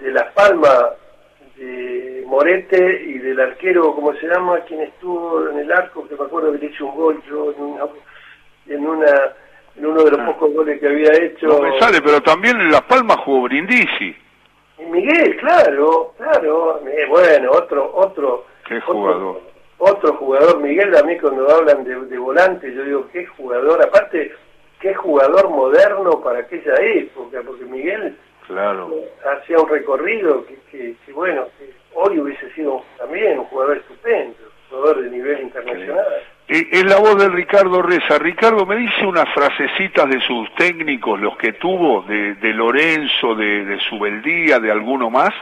de 0.00 0.10
Las 0.12 0.32
Palmas, 0.32 0.84
de 1.56 2.24
Morete 2.26 3.02
y 3.06 3.18
del 3.18 3.40
arquero, 3.40 3.94
¿cómo 3.94 4.12
se 4.14 4.26
llama? 4.26 4.60
Quien 4.60 4.82
estuvo 4.82 5.48
en 5.48 5.60
el 5.60 5.72
arco, 5.72 6.06
que 6.06 6.14
me 6.14 6.24
acuerdo 6.24 6.52
que 6.52 6.58
le 6.58 6.66
hice 6.66 6.84
un 6.84 6.94
gol 6.94 7.22
yo 7.28 7.52
en 7.52 7.62
una, 7.62 7.84
en 8.66 8.86
una 8.86 9.32
en 9.74 9.86
uno 9.86 10.02
de 10.02 10.10
los 10.10 10.20
ah. 10.20 10.26
pocos 10.26 10.52
goles 10.52 10.78
que 10.80 10.86
había 10.86 11.12
hecho. 11.12 11.46
No 11.46 11.60
me 11.60 11.78
sale, 11.78 12.00
pero 12.02 12.20
también 12.20 12.60
en 12.60 12.70
Las 12.70 12.82
Palmas 12.82 13.16
jugó 13.24 13.42
Brindisi. 13.42 14.14
Y 14.82 14.90
Miguel, 14.90 15.36
claro, 15.36 16.12
claro. 16.16 16.80
Eh, 16.86 17.06
bueno, 17.08 17.50
otro, 17.52 17.90
otro. 17.94 18.44
Qué 18.66 18.80
jugador. 18.80 19.40
Otro, 19.78 20.14
jugador, 20.14 20.60
Miguel, 20.60 20.94
a 20.96 21.02
mí 21.02 21.18
cuando 21.18 21.50
hablan 21.50 21.82
de, 21.84 21.94
de 22.02 22.18
volante, 22.18 22.72
yo 22.72 22.84
digo, 22.84 23.08
qué 23.12 23.26
jugador, 23.26 23.82
aparte, 23.82 24.32
qué 24.80 24.94
jugador 24.94 25.48
moderno 25.50 26.20
para 26.20 26.40
aquella 26.40 26.74
época, 26.80 27.40
porque 27.44 27.64
Miguel 27.64 28.16
claro. 28.46 28.94
hacía 29.24 29.58
un 29.58 29.68
recorrido 29.68 30.44
que, 30.46 30.94
que, 31.04 31.12
bueno, 31.12 31.46
que 31.58 31.72
hoy 31.94 32.20
hubiese 32.20 32.48
sido 32.52 32.84
también 32.96 33.40
un 33.40 33.44
jugador 33.46 33.78
estupendo, 33.78 34.36
un 34.44 34.76
jugador 34.76 35.02
de 35.02 35.10
nivel 35.10 35.40
internacional. 35.40 36.06
Eh, 36.48 36.61
es 36.72 36.84
la 36.86 36.96
voz 36.96 37.18
de 37.18 37.28
Ricardo 37.28 37.82
Reza. 37.82 38.18
Ricardo, 38.18 38.64
¿me 38.64 38.76
dice 38.76 39.04
unas 39.04 39.28
frasecitas 39.34 40.08
de 40.08 40.18
sus 40.22 40.54
técnicos, 40.54 41.20
los 41.20 41.36
que 41.36 41.52
tuvo, 41.52 42.00
de, 42.08 42.34
de 42.36 42.54
Lorenzo, 42.54 43.34
de, 43.34 43.66
de 43.66 43.78
Subeldía, 43.80 44.58
de 44.58 44.70
alguno 44.70 45.10
más? 45.10 45.34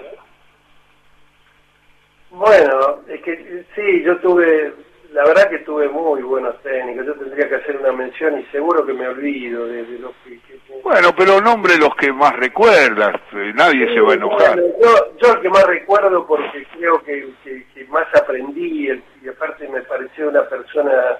Bueno, 2.30 2.98
es 3.06 3.22
que 3.22 3.64
sí, 3.76 4.02
yo 4.02 4.16
tuve 4.18 4.72
la 5.12 5.24
verdad 5.24 5.50
que 5.50 5.58
tuve 5.58 5.88
muy 5.88 6.22
buenos 6.22 6.60
técnicos. 6.62 7.06
Yo 7.06 7.14
tendría 7.14 7.48
que 7.48 7.56
hacer 7.56 7.76
una 7.76 7.92
mención 7.92 8.38
y 8.38 8.44
seguro 8.46 8.84
que 8.86 8.92
me 8.92 9.08
olvido 9.08 9.66
de, 9.66 9.82
los 9.98 10.12
que, 10.24 10.38
Bueno, 10.82 11.14
pero 11.16 11.40
nombre 11.40 11.76
los 11.78 11.94
que 11.96 12.12
más 12.12 12.34
recuerdas. 12.36 13.20
Eh, 13.32 13.52
nadie 13.54 13.92
se 13.92 14.00
va 14.00 14.12
a 14.12 14.14
enojar. 14.14 14.56
yo, 14.56 15.16
yo 15.20 15.32
el 15.32 15.40
que 15.40 15.48
más 15.48 15.64
recuerdo 15.66 16.26
porque 16.26 16.64
creo 16.76 17.02
que, 17.02 17.28
más 17.90 18.07
aprendí 18.14 18.90
y 19.22 19.29
aparte 19.29 19.68
me 19.68 19.83
pareció 19.83 20.29
una 20.29 20.48
persona 20.48 21.18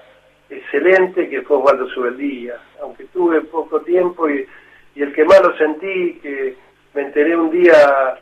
excelente 0.49 1.29
que 1.29 1.41
fue 1.41 1.57
Osvaldo 1.57 1.87
Subeldía. 1.89 2.55
Aunque 2.81 3.05
tuve 3.05 3.41
poco 3.41 3.81
tiempo 3.81 4.29
y, 4.29 4.47
y 4.95 5.01
el 5.01 5.13
que 5.13 5.25
más 5.25 5.41
lo 5.41 5.55
sentí, 5.57 6.19
que 6.21 6.55
me 6.93 7.03
enteré 7.03 7.35
un 7.35 7.51
día 7.51 8.17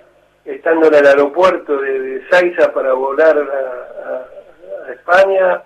estando 0.46 0.88
en 0.88 0.96
el 0.96 1.06
aeropuerto 1.06 1.80
de, 1.80 2.00
de 2.00 2.30
Saiza 2.30 2.74
para 2.74 2.94
volar 2.94 3.38
a 3.38 4.92
España, 4.92 5.64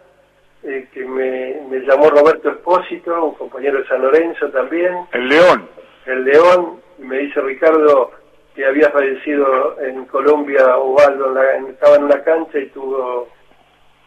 eh, 0.63 0.87
que 0.93 1.05
me, 1.05 1.79
llamó 1.85 2.09
Roberto 2.09 2.49
Espósito, 2.49 3.25
un 3.25 3.35
compañero 3.35 3.79
de 3.79 3.87
San 3.87 4.01
Lorenzo 4.01 4.49
también. 4.49 4.93
El 5.11 5.27
León. 5.27 5.67
El 6.05 6.23
León, 6.23 6.79
y 6.99 7.03
me 7.03 7.17
dice 7.17 7.41
Ricardo 7.41 8.11
que 8.55 8.65
había 8.65 8.89
fallecido 8.91 9.79
en 9.81 10.05
Colombia, 10.05 10.77
Ovaldo, 10.77 11.35
estaba 11.69 11.95
en 11.95 12.03
una 12.03 12.23
cancha 12.23 12.59
y 12.59 12.67
tuvo... 12.67 13.29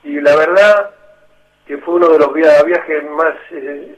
Y 0.05 0.21
la 0.21 0.37
verdad 0.37 0.91
que 1.67 1.79
fue 1.79 1.95
uno 1.95 2.09
de 2.11 2.19
los 2.19 2.33
viajes 2.33 3.05
más... 3.11 3.35
Eh, 3.51 3.97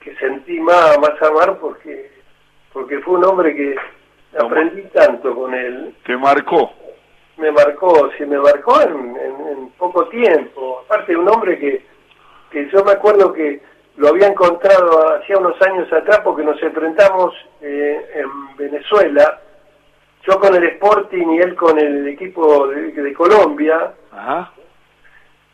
que 0.00 0.14
sentí 0.16 0.60
más, 0.60 0.98
más 1.00 1.20
amar 1.20 1.58
porque 1.58 2.14
porque 2.72 3.00
fue 3.00 3.14
un 3.14 3.24
hombre 3.24 3.56
que 3.56 3.74
aprendí 4.38 4.82
tanto 4.92 5.34
con 5.34 5.52
él. 5.54 5.96
¿Te 6.04 6.16
marcó? 6.16 6.70
me 7.36 7.52
marcó, 7.52 8.10
si 8.16 8.24
me 8.24 8.38
marcó 8.38 8.80
en, 8.80 9.70
poco 9.78 10.08
tiempo. 10.08 10.82
Aparte 10.84 11.16
un 11.16 11.28
hombre 11.28 11.58
que, 11.58 11.84
que 12.50 12.68
yo 12.70 12.82
me 12.84 12.92
acuerdo 12.92 13.32
que 13.32 13.60
lo 13.96 14.08
había 14.08 14.28
encontrado 14.28 15.16
hacía 15.16 15.38
unos 15.38 15.60
años 15.62 15.90
atrás 15.92 16.20
porque 16.22 16.44
nos 16.44 16.62
enfrentamos 16.62 17.34
eh, 17.60 18.06
en 18.14 18.56
Venezuela, 18.56 19.40
yo 20.26 20.38
con 20.38 20.54
el 20.54 20.64
Sporting 20.64 21.26
y 21.28 21.38
él 21.38 21.54
con 21.54 21.78
el 21.78 22.08
equipo 22.08 22.68
de, 22.68 23.12
Colombia. 23.14 23.94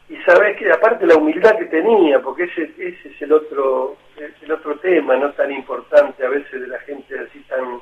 Y 0.08 0.16
sabes 0.26 0.58
que 0.58 0.70
aparte 0.70 1.06
la 1.06 1.16
humildad 1.16 1.56
que 1.56 1.66
tenía, 1.66 2.20
porque 2.20 2.44
ese, 2.44 2.72
ese 2.76 3.08
es 3.08 3.22
el 3.22 3.32
otro, 3.32 3.96
el 4.16 4.52
otro 4.52 4.76
tema, 4.78 5.16
no 5.16 5.32
tan 5.32 5.50
importante 5.52 6.24
a 6.24 6.28
veces 6.28 6.60
de 6.60 6.66
la 6.66 6.78
gente 6.80 7.18
así 7.18 7.40
tan 7.48 7.80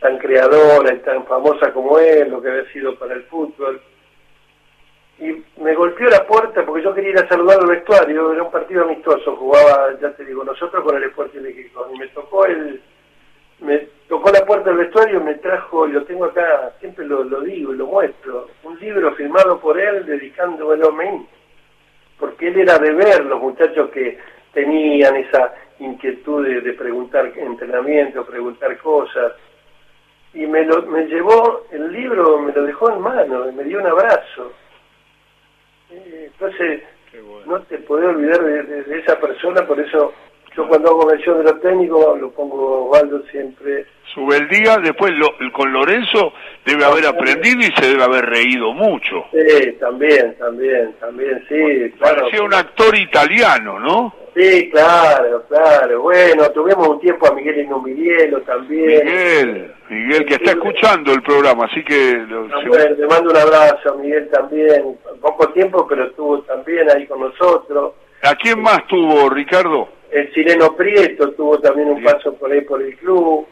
tan 0.00 0.18
creadora 0.18 0.94
y 0.94 0.98
tan 0.98 1.24
famosa 1.26 1.72
como 1.72 1.98
él, 1.98 2.30
lo 2.30 2.40
que 2.40 2.48
había 2.48 2.72
sido 2.72 2.96
para 2.96 3.14
el 3.14 3.24
fútbol. 3.24 3.80
Y 5.20 5.60
me 5.60 5.74
golpeó 5.74 6.08
la 6.08 6.24
puerta 6.26 6.64
porque 6.64 6.84
yo 6.84 6.94
quería 6.94 7.10
ir 7.10 7.18
a 7.18 7.28
saludar 7.28 7.58
al 7.58 7.66
vestuario, 7.66 8.32
era 8.32 8.42
un 8.44 8.52
partido 8.52 8.84
amistoso, 8.84 9.34
jugaba, 9.36 9.98
ya 10.00 10.12
te 10.12 10.24
digo, 10.24 10.44
nosotros 10.44 10.84
con 10.84 10.96
el 10.96 11.04
Sporting 11.04 11.40
de 11.40 11.50
y 11.50 11.98
me 11.98 12.06
tocó 12.08 12.46
el, 12.46 12.80
me 13.60 13.88
tocó 14.08 14.30
la 14.30 14.46
puerta 14.46 14.70
del 14.70 14.78
vestuario, 14.78 15.20
me 15.20 15.34
trajo, 15.34 15.88
lo 15.88 16.04
tengo 16.04 16.26
acá, 16.26 16.72
siempre 16.78 17.04
lo, 17.04 17.24
digo 17.40 17.74
y 17.74 17.76
lo 17.76 17.86
muestro, 17.86 18.48
un 18.62 18.78
libro 18.78 19.12
firmado 19.16 19.58
por 19.58 19.80
él 19.80 20.06
dedicándolo 20.06 20.88
a 20.88 20.92
mí, 20.92 21.26
porque 22.18 22.48
él 22.48 22.60
era 22.60 22.78
de 22.78 22.92
ver 22.92 23.24
los 23.24 23.40
muchachos 23.40 23.90
que 23.90 24.18
tenían 24.52 25.16
esa 25.16 25.52
inquietud 25.80 26.46
de, 26.46 26.60
de 26.60 26.72
preguntar 26.74 27.32
entrenamiento, 27.36 28.24
preguntar 28.24 28.78
cosas, 28.78 29.32
y 30.34 30.46
me, 30.46 30.64
lo, 30.64 30.82
me 30.82 31.06
llevó 31.06 31.64
el 31.70 31.92
libro, 31.92 32.38
me 32.40 32.52
lo 32.52 32.62
dejó 32.64 32.90
en 32.92 33.00
mano, 33.00 33.50
me 33.52 33.64
dio 33.64 33.80
un 33.80 33.86
abrazo. 33.86 34.52
Entonces, 35.90 36.82
no 37.46 37.60
te 37.62 37.78
podés 37.78 38.08
olvidar 38.08 38.42
de, 38.42 38.98
esa 38.98 39.18
persona, 39.18 39.66
por 39.66 39.80
eso 39.80 40.12
yo 40.56 40.68
cuando 40.68 40.90
hago 40.90 41.06
mención 41.06 41.38
de 41.38 41.44
los 41.44 41.60
técnicos 41.60 42.20
lo 42.20 42.30
pongo 42.32 42.86
Osvaldo 42.86 43.22
siempre. 43.30 43.86
Subeldía, 44.12 44.78
después 44.78 45.12
lo, 45.12 45.28
con 45.52 45.72
Lorenzo 45.72 46.32
debe 46.68 46.84
haber 46.84 47.06
aprendido 47.06 47.60
y 47.60 47.72
se 47.72 47.88
debe 47.88 48.04
haber 48.04 48.26
reído 48.26 48.72
mucho. 48.72 49.24
Sí, 49.32 49.72
también, 49.80 50.36
también, 50.38 50.94
también, 51.00 51.42
sí. 51.48 51.92
Parecía 51.98 52.42
un 52.42 52.52
actor 52.52 52.94
italiano, 52.96 53.80
¿no? 53.80 54.14
Sí, 54.36 54.70
claro, 54.70 55.44
claro. 55.48 56.02
Bueno, 56.02 56.50
tuvimos 56.50 56.88
un 56.88 57.00
tiempo 57.00 57.26
a 57.26 57.34
Miguel 57.34 57.60
Inumilielo 57.60 58.42
también. 58.42 59.04
Miguel, 59.04 59.74
Miguel, 59.88 60.26
que 60.26 60.34
está 60.34 60.50
escuchando 60.50 61.12
el 61.12 61.22
programa, 61.22 61.64
así 61.64 61.82
que... 61.82 62.22
Ah, 62.52 62.60
bueno, 62.66 62.96
le 62.96 63.06
mando 63.06 63.30
un 63.30 63.36
abrazo 63.36 63.94
a 63.94 63.96
Miguel 63.96 64.28
también. 64.30 64.96
Poco 65.20 65.48
tiempo, 65.48 65.86
pero 65.88 66.04
estuvo 66.04 66.40
también 66.42 66.88
ahí 66.90 67.06
con 67.06 67.20
nosotros. 67.20 67.94
¿A 68.22 68.34
quién 68.34 68.60
más 68.60 68.86
tuvo, 68.86 69.30
Ricardo? 69.30 69.88
El 70.10 70.32
chileno 70.32 70.76
Prieto 70.76 71.32
tuvo 71.32 71.58
también 71.60 71.88
un 71.88 72.02
paso 72.02 72.34
por 72.34 72.52
ahí 72.52 72.60
por 72.60 72.82
el 72.82 72.96
club. 72.96 73.46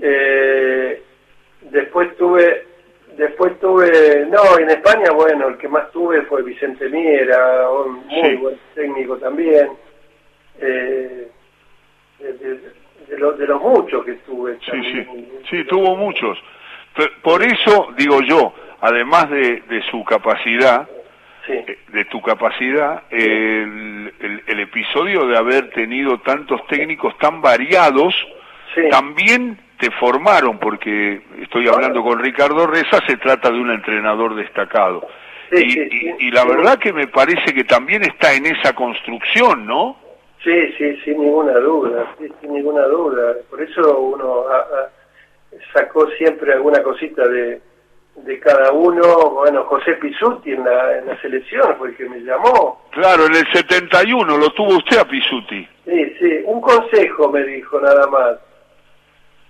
Eh, 0.00 1.02
después 1.70 2.16
tuve 2.16 2.64
después 3.16 3.58
tuve, 3.60 4.26
no, 4.26 4.58
en 4.58 4.70
España, 4.70 5.10
bueno, 5.12 5.48
el 5.48 5.56
que 5.56 5.68
más 5.68 5.90
tuve 5.90 6.22
fue 6.22 6.42
Vicente 6.42 6.88
Miera, 6.88 7.68
un 7.70 8.06
muy 8.06 8.36
buen 8.36 8.58
técnico 8.74 9.16
también 9.16 9.70
eh, 10.60 11.28
de, 12.18 13.18
los 13.18 13.62
muchos 13.62 14.04
que 14.04 14.14
tuve. 14.26 14.58
Sí, 14.70 14.82
sí, 14.82 15.28
sí, 15.50 15.64
tuvo 15.64 15.96
muchos. 15.96 16.38
Por 17.22 17.42
eso, 17.42 17.88
digo 17.96 18.20
yo, 18.22 18.52
además 18.80 19.30
de, 19.30 19.82
su 19.90 20.02
capacidad, 20.04 20.88
eh, 21.48 21.78
de 21.88 22.04
tu 22.06 22.20
capacidad, 22.22 23.04
el, 23.10 24.12
el, 24.46 24.60
episodio 24.60 25.26
de 25.26 25.36
haber 25.36 25.70
tenido 25.70 26.18
tantos 26.20 26.66
técnicos 26.66 27.16
tan 27.18 27.40
variados, 27.40 28.14
también 28.90 29.58
te 29.78 29.90
formaron, 29.92 30.58
porque 30.58 31.20
estoy 31.42 31.68
hablando 31.68 32.02
con 32.02 32.18
Ricardo 32.18 32.66
Reza, 32.66 33.00
se 33.06 33.16
trata 33.16 33.50
de 33.50 33.60
un 33.60 33.70
entrenador 33.70 34.34
destacado. 34.34 35.06
y, 35.52 36.26
y, 36.26 36.30
la 36.32 36.44
verdad 36.44 36.78
que 36.78 36.92
me 36.92 37.06
parece 37.06 37.54
que 37.54 37.64
también 37.64 38.02
está 38.02 38.34
en 38.34 38.46
esa 38.46 38.74
construcción, 38.74 39.66
¿no? 39.66 39.96
Sí, 40.42 40.72
sí, 40.78 40.96
sin 41.04 41.20
ninguna 41.20 41.54
duda, 41.58 42.14
sin 42.18 42.52
ninguna 42.52 42.82
duda. 42.86 43.34
Por 43.50 43.62
eso 43.62 43.98
uno 43.98 44.44
sacó 45.72 46.08
siempre 46.12 46.52
alguna 46.52 46.82
cosita 46.82 47.26
de, 47.26 47.60
de 48.16 48.38
cada 48.40 48.72
uno. 48.72 49.30
Bueno, 49.30 49.64
José 49.64 49.94
Pisuti 49.94 50.52
en 50.52 50.64
la, 50.64 50.98
en 50.98 51.06
la 51.06 51.20
selección 51.20 51.76
fue 51.78 51.88
el 51.90 51.96
que 51.96 52.08
me 52.08 52.20
llamó. 52.20 52.82
Claro, 52.92 53.26
en 53.26 53.34
el 53.34 53.52
71 53.52 54.36
lo 54.36 54.50
tuvo 54.50 54.76
usted 54.76 54.98
a 54.98 55.04
Pisuti. 55.04 55.66
Sí, 55.84 56.14
sí, 56.18 56.40
un 56.44 56.60
consejo 56.60 57.30
me 57.30 57.42
dijo 57.44 57.80
nada 57.80 58.06
más. 58.06 58.38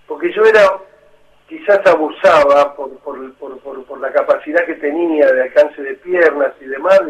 Porque 0.07 0.33
yo 0.33 0.43
era, 0.45 0.79
quizás 1.49 1.81
abusaba 1.87 2.75
por, 2.75 2.99
por, 2.99 3.33
por, 3.35 3.59
por, 3.61 3.85
por 3.85 4.01
la 4.01 4.13
capacidad 4.13 4.65
que 4.65 4.75
tenía 4.75 5.27
de 5.27 5.43
alcance 5.43 5.83
de 5.83 5.95
piernas 5.95 6.53
y 6.61 6.67
demás, 6.67 7.01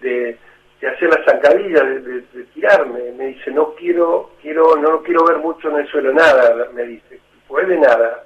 de 0.00 0.38
de 0.82 0.88
hacer 0.88 1.08
la 1.08 1.24
zancadilla, 1.24 1.80
de, 1.84 2.22
tirarme. 2.52 3.12
Me 3.12 3.28
dice, 3.28 3.52
no 3.52 3.72
quiero, 3.76 4.32
quiero, 4.42 4.76
no 4.76 5.00
quiero 5.02 5.24
ver 5.24 5.38
mucho 5.38 5.70
en 5.70 5.76
el 5.76 5.88
suelo, 5.88 6.12
nada, 6.12 6.68
me 6.74 6.82
dice, 6.82 7.20
puede 7.46 7.78
nada. 7.78 8.24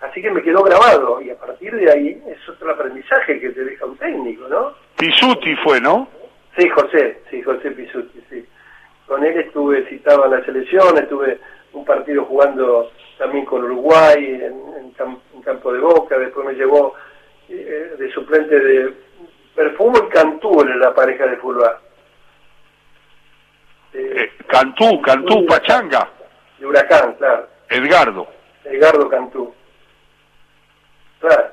Así 0.00 0.20
que 0.20 0.30
me 0.30 0.42
quedó 0.42 0.64
grabado 0.64 1.22
y 1.22 1.30
a 1.30 1.38
partir 1.38 1.72
de 1.72 1.90
ahí 1.90 2.20
es 2.26 2.48
otro 2.48 2.72
aprendizaje 2.72 3.38
que 3.38 3.50
te 3.50 3.64
deja 3.64 3.86
un 3.86 3.96
técnico, 3.96 4.48
¿no? 4.48 4.74
Pisuti 4.98 5.54
fue, 5.62 5.80
¿no? 5.80 6.08
Sí, 6.58 6.68
José, 6.70 7.22
sí, 7.30 7.40
José 7.40 7.70
Pisuti, 7.70 8.20
sí. 8.28 8.44
Con 9.06 9.24
él 9.24 9.38
estuve 9.38 9.88
citado 9.88 10.24
en 10.24 10.32
la 10.32 10.44
selección, 10.44 10.98
estuve 10.98 11.38
un 11.72 11.84
partido 11.84 12.24
jugando 12.24 12.90
también 13.22 13.44
con 13.44 13.62
Uruguay 13.62 14.16
en, 14.42 14.90
campo 15.44 15.72
de 15.72 15.78
Boca, 15.78 16.18
después 16.18 16.46
me 16.46 16.54
llevó 16.54 16.94
eh, 17.48 17.94
de 17.96 18.12
suplente 18.12 18.58
de 18.58 18.94
Perfumo 19.54 19.98
y 20.06 20.08
Cantú 20.08 20.60
en 20.60 20.78
la 20.80 20.92
pareja 20.92 21.26
de 21.26 21.36
fútbol. 21.36 21.70
Eh, 23.92 24.32
Cantú, 24.48 25.00
Cantú, 25.02 25.46
Pachanga. 25.46 26.08
De 26.58 26.66
Huracán, 26.66 27.14
claro. 27.14 27.48
Edgardo. 27.68 28.26
Edgardo 28.64 29.08
Cantú. 29.08 29.54
Claro. 31.20 31.52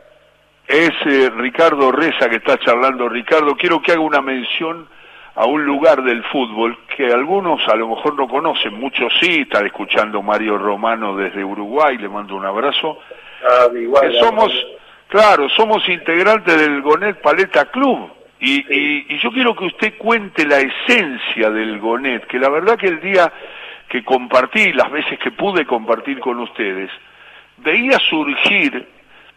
Es 0.67 0.91
eh, 1.05 1.32
Ricardo 1.36 1.91
Reza 1.91 2.29
que 2.29 2.38
está 2.38 2.58
charlando. 2.58 3.10
Ricardo, 3.10 3.55
quiero 3.55 3.82
que 3.82 3.91
haga 3.91 4.01
una 4.01 4.21
mención 4.21 4.88
a 5.36 5.46
un 5.46 5.65
lugar 5.65 6.04
del 6.04 6.24
fútbol 6.26 6.78
que 6.96 7.08
algunos 7.08 7.65
a 7.68 7.76
lo 7.76 7.89
mejor 7.89 8.15
no 8.15 8.28
conocen, 8.28 8.74
muchos 8.74 9.12
sí, 9.20 9.42
están 9.42 9.65
escuchando 9.65 10.22
Mario 10.22 10.58
Romano 10.58 11.15
desde 11.15 11.44
Uruguay, 11.44 11.98
le 11.98 12.10
mando 12.10 12.36
un 12.36 12.46
abrazo. 12.46 13.00
Ah, 13.44 13.68
igual, 13.74 14.10
que 14.10 14.20
somos, 14.20 14.52
claro, 15.08 15.48
somos 15.50 15.88
integrantes 15.88 16.60
del 16.60 16.82
Gonet 16.82 17.22
Paleta 17.22 17.65
Club. 17.65 18.12
Y, 18.42 18.60
y, 18.74 19.06
y, 19.10 19.20
yo 19.20 19.32
quiero 19.32 19.54
que 19.54 19.65
usted 19.65 19.98
cuente 19.98 20.46
la 20.46 20.60
esencia 20.60 21.50
del 21.50 21.78
Gonet, 21.80 22.26
que 22.26 22.39
la 22.39 22.50
verdad 22.50 22.78
que 22.78 22.88
el 22.88 23.02
día 23.02 23.32
que 23.89 24.04
compartí, 24.04 24.72
las 24.72 24.89
veces 24.89 25.20
que 25.20 25.32
pude 25.32 25.65
compartir 25.65 26.20
con 26.20 26.39
ustedes, 26.39 26.89
veía 27.58 27.98
surgir 28.10 28.88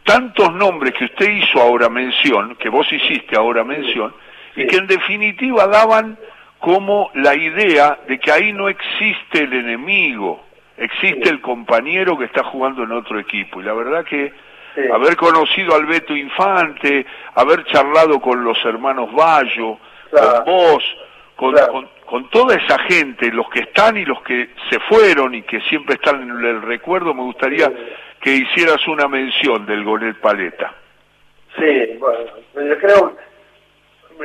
tantos 0.05 0.53
nombres 0.55 0.95
que 0.95 1.07
usted 1.07 1.31
hizo 1.31 1.61
ahora 1.61 1.89
mención, 1.89 2.57
que 2.57 2.69
vos 2.69 2.87
hiciste 2.93 3.37
ahora 3.37 3.65
mención, 3.65 4.15
y 4.57 4.67
que 4.67 4.77
en 4.77 4.87
definitiva 4.87 5.67
daban 5.67 6.19
como 6.59 7.11
la 7.15 7.35
idea 7.35 7.99
de 8.07 8.19
que 8.19 8.31
ahí 8.31 8.53
no 8.53 8.69
existe 8.69 9.43
el 9.43 9.53
enemigo, 9.53 10.45
existe 10.77 11.29
el 11.29 11.41
compañero 11.41 12.17
que 12.17 12.27
está 12.27 12.45
jugando 12.45 12.85
en 12.85 12.93
otro 12.93 13.19
equipo. 13.19 13.61
Y 13.61 13.65
la 13.65 13.73
verdad 13.73 14.05
que 14.05 14.33
haber 14.93 15.17
conocido 15.17 15.75
al 15.75 15.87
Beto 15.87 16.17
Infante, 16.17 17.05
haber 17.35 17.65
charlado 17.65 18.21
con 18.21 18.45
los 18.45 18.63
hermanos 18.65 19.13
Bayo, 19.13 19.79
con 20.11 20.45
vos, 20.45 20.85
con, 21.37 21.89
con, 22.07 22.31
toda 22.31 22.57
esa 22.57 22.79
gente, 22.81 23.33
los 23.33 23.49
que 23.51 23.61
están 23.61 23.97
y 23.97 24.05
los 24.05 24.23
que 24.23 24.51
se 24.71 24.79
fueron 24.81 25.35
y 25.35 25.43
que 25.43 25.61
siempre 25.63 25.97
están 25.97 26.23
en 26.23 26.45
el 26.45 26.63
recuerdo, 26.63 27.13
me 27.13 27.23
gustaría 27.23 27.73
que 28.21 28.37
hicieras 28.37 28.87
una 28.87 29.09
mención 29.09 29.67
del 29.67 29.83
Gonet 29.83 30.21
Paleta. 30.21 30.75
Sí, 31.59 31.97
bueno, 31.99 32.31
yo 32.55 32.79
creo 32.79 33.17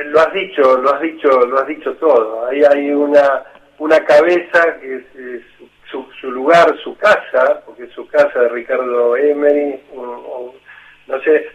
lo 0.06 0.20
has 0.20 0.32
dicho, 0.32 0.78
lo 0.78 0.94
has 0.94 1.00
dicho, 1.00 1.28
lo 1.28 1.58
has 1.58 1.66
dicho 1.66 1.94
todo. 1.94 2.46
Ahí 2.46 2.62
hay 2.64 2.90
una 2.90 3.44
una 3.78 4.04
cabeza 4.04 4.78
que 4.80 4.96
es, 4.96 5.42
su, 5.90 6.04
su, 6.20 6.30
lugar, 6.30 6.76
su 6.82 6.96
casa, 6.96 7.62
porque 7.64 7.84
es 7.84 7.92
su 7.92 8.06
casa 8.08 8.40
de 8.40 8.48
Ricardo 8.50 9.16
Emery, 9.16 9.80
no 9.94 11.20
sé, 11.22 11.46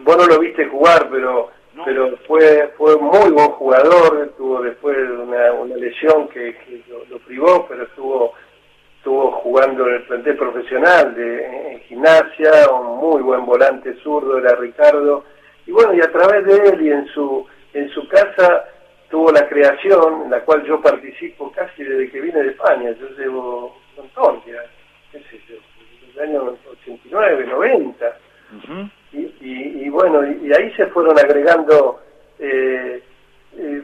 vos 0.00 0.16
no 0.16 0.26
lo 0.26 0.40
viste 0.40 0.66
jugar, 0.66 1.08
pero 1.10 1.50
pero 1.84 2.16
fue 2.26 2.72
fue 2.76 2.96
muy 2.96 3.30
buen 3.30 3.50
jugador, 3.52 4.34
tuvo 4.36 4.60
después 4.60 4.96
una, 4.96 5.52
una 5.52 5.76
lesión 5.76 6.28
que, 6.28 6.56
lo, 7.08 7.18
privó, 7.20 7.66
pero 7.68 7.84
estuvo 7.84 8.34
estuvo 8.96 9.30
jugando 9.32 9.86
en 9.86 9.94
el 9.94 10.02
plantel 10.02 10.36
profesional 10.36 11.14
de 11.14 11.72
en 11.72 11.80
gimnasia, 11.82 12.70
un 12.72 12.98
muy 12.98 13.22
buen 13.22 13.46
volante 13.46 13.94
zurdo 14.02 14.38
era 14.38 14.56
Ricardo, 14.56 15.24
y 15.66 15.70
bueno, 15.70 15.94
y 15.94 16.00
a 16.00 16.10
través 16.10 16.44
de 16.44 16.68
él 16.70 16.82
y 16.82 16.90
en 16.90 17.06
su 17.08 17.46
en 17.74 17.88
su 17.90 18.06
casa 18.08 18.64
tuvo 19.10 19.32
la 19.32 19.48
creación, 19.48 20.22
en 20.24 20.30
la 20.30 20.40
cual 20.40 20.64
yo 20.64 20.80
participo 20.80 21.50
casi 21.52 21.82
desde 21.82 22.10
que 22.10 22.20
vine 22.20 22.42
de 22.42 22.50
España, 22.50 22.92
yo 22.92 23.08
llevo 23.18 23.76
un 23.96 24.04
montón 24.04 24.42
ya, 24.46 24.62
qué 25.12 25.18
sé 25.30 25.40
yo, 25.48 25.56
el 26.14 26.28
año 26.28 26.56
89, 26.70 27.46
90, 27.46 28.16
y, 29.12 29.84
y, 29.84 29.88
bueno, 29.88 30.24
y, 30.24 30.52
ahí 30.52 30.72
se 30.76 30.86
fueron 30.86 31.18
agregando 31.18 32.00
eh, 32.38 33.02
eh, 33.56 33.82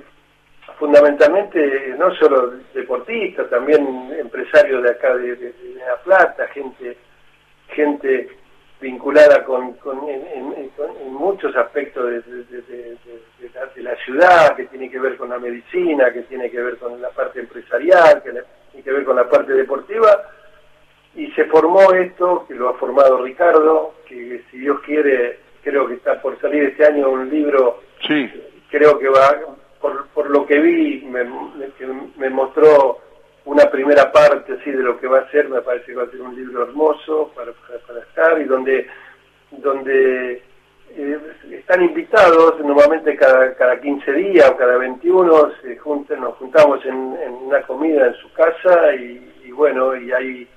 fundamentalmente 0.79 1.95
no 1.99 2.15
solo 2.17 2.53
deportistas, 2.75 3.51
también 3.51 4.13
empresarios 4.19 4.83
de 4.83 4.91
acá 4.91 5.17
de, 5.17 5.35
de, 5.37 5.53
de 5.53 5.75
La 5.87 5.97
Plata, 6.05 6.47
gente, 6.49 6.97
gente 7.69 8.29
vinculada 8.81 9.45
con, 9.45 9.73
con 9.75 10.09
en, 10.09 11.13
muchos 11.13 11.57
aspectos 11.57 12.05
de, 12.05 12.21
de, 12.21 12.99
la, 13.77 13.97
ciudad, 13.97 14.57
que 14.57 14.67
tiene 14.67 14.91
que 14.91 14.99
ver 14.99 15.17
con 15.17 15.29
la 15.29 15.39
medicina, 15.39 16.13
que 16.13 16.23
tiene 16.23 16.51
que 16.51 16.61
ver 16.61 16.77
con 16.79 17.01
la 17.01 17.11
parte 17.11 17.41
empresarial, 17.41 18.23
que 18.23 18.31
tiene 18.31 18.85
que 18.85 18.93
ver 18.93 19.05
con 19.05 19.17
la 19.17 19.29
parte 19.29 19.53
deportiva, 19.53 20.31
y 21.15 21.31
se 21.33 21.45
formó 21.47 21.93
esto, 21.93 22.45
que 22.47 22.55
lo 22.55 22.69
ha 22.69 22.75
formado 22.75 23.23
Ricardo, 23.23 23.95
que 24.07 24.43
si 24.51 24.59
Dios 24.59 24.81
quiere, 24.81 25.39
creo 25.63 25.87
que 25.87 25.95
está 25.95 26.21
por 26.21 26.41
salir 26.41 26.65
este 26.65 26.87
año 26.87 27.11
un 27.11 27.29
libro, 27.31 27.81
sí. 28.07 28.31
creo 28.71 28.99
que 28.99 29.09
va, 29.09 29.39
por, 29.81 30.07
por 30.09 30.31
lo 30.31 30.47
que 30.47 30.59
vi, 30.59 31.03
me, 31.07 31.25
me 32.17 32.31
mostró 32.31 33.01
una 33.47 33.71
primera 33.71 34.13
parte 34.13 34.55
así 34.55 34.71
de 34.71 34.83
lo 34.83 34.99
que 34.99 35.07
va 35.07 35.21
a 35.21 35.31
ser, 35.31 35.49
me 35.49 35.63
parece 35.63 35.87
que 35.87 35.95
va 35.95 36.03
a 36.03 36.11
ser 36.11 36.21
un 36.21 36.35
libro 36.35 36.65
hermoso 36.65 37.33
para, 37.35 37.53
para, 37.87 38.01
estar 38.01 38.41
y 38.41 38.45
donde, 38.45 38.89
donde 39.53 40.43
eh, 40.91 41.19
están 41.51 41.83
invitados, 41.83 42.59
normalmente 42.61 43.17
cada, 43.17 43.55
cada 43.55 43.81
15 43.81 44.13
días 44.13 44.51
o 44.51 44.57
cada 44.57 44.77
21 44.79 45.53
se 45.63 45.77
juntan, 45.77 46.21
nos 46.21 46.35
juntamos 46.37 46.85
en, 46.85 46.97
una 46.97 47.63
comida 47.63 48.07
en 48.07 48.15
su 48.15 48.33
casa 48.33 48.95
y, 48.95 49.51
bueno, 49.53 49.97
y 49.97 50.13
hay, 50.13 50.49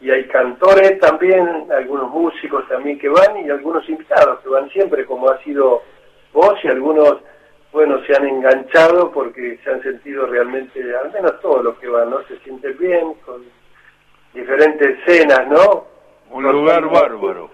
y 0.00 0.10
hay 0.10 0.24
cantores 0.28 0.98
también, 1.00 1.66
algunos 1.70 2.10
músicos 2.10 2.68
también 2.68 2.98
que 2.98 3.08
van 3.08 3.44
y 3.44 3.50
algunos 3.50 3.88
invitados 3.88 4.40
que 4.40 4.48
van 4.48 4.68
siempre, 4.70 5.04
como 5.06 5.28
ha 5.30 5.42
sido 5.42 5.82
vos 6.32 6.54
y 6.62 6.68
algunos 6.68 7.18
bueno, 7.72 8.00
se 8.06 8.16
han 8.16 8.26
enganchado 8.26 9.10
porque 9.12 9.58
se 9.62 9.70
han 9.70 9.82
sentido 9.82 10.26
realmente, 10.26 10.80
al 10.96 11.12
menos 11.12 11.38
todos 11.40 11.62
los 11.62 11.78
que 11.78 11.88
van, 11.88 12.10
¿no? 12.10 12.22
Se 12.26 12.38
sienten 12.38 12.76
bien, 12.78 13.14
con 13.26 13.42
diferentes 14.32 14.98
escenas, 15.00 15.46
¿no? 15.48 15.86
Un 16.30 16.44
lugar 16.44 16.88
bárbaro. 16.88 17.50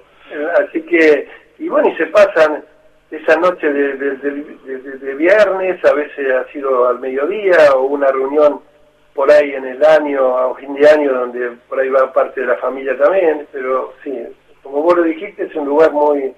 Así 0.58 0.82
que, 0.82 1.28
y 1.58 1.68
bueno, 1.68 1.88
y 1.88 1.96
se 1.96 2.06
pasan 2.06 2.64
esa 3.10 3.36
noche 3.36 3.72
de, 3.72 3.94
de, 3.94 5.14
viernes, 5.14 5.84
a 5.84 5.92
veces 5.94 6.26
ha 6.32 6.50
sido 6.52 6.88
al 6.88 6.98
mediodía, 6.98 7.56
o 7.76 7.82
una 7.82 8.08
reunión 8.08 8.60
por 9.14 9.30
ahí 9.30 9.52
en 9.52 9.64
el 9.64 9.84
año, 9.84 10.36
a 10.36 10.54
fin 10.56 10.74
de 10.74 10.88
año, 10.88 11.12
donde 11.12 11.50
por 11.68 11.78
ahí 11.78 11.88
va 11.88 12.12
parte 12.12 12.40
de 12.40 12.48
la 12.48 12.56
familia 12.56 12.98
también, 12.98 13.46
pero 13.52 13.92
sí, 14.02 14.12
como 14.62 14.82
vos 14.82 14.96
lo 14.96 15.02
dijiste, 15.04 15.44
es 15.44 15.54
un 15.54 15.66
lugar 15.66 15.92
muy, 15.92 16.34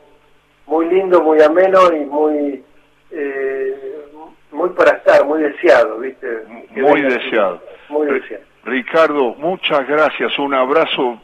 muy 0.67 0.87
lindo, 0.87 1.23
muy 1.23 1.41
ameno 1.41 1.95
y 1.95 2.01
muy 2.01 2.65
eh, 3.11 3.97
muy 4.51 4.71
para 4.71 4.97
estar, 4.97 5.25
muy 5.25 5.43
deseado, 5.43 5.99
¿viste? 5.99 6.27
muy 6.75 7.03
deseado. 7.03 7.61
Muy 7.89 8.07
deseado. 8.07 8.43
Ricardo, 8.65 9.35
muchas 9.39 9.87
gracias, 9.87 10.37
un 10.39 10.55
abrazo, 10.55 11.21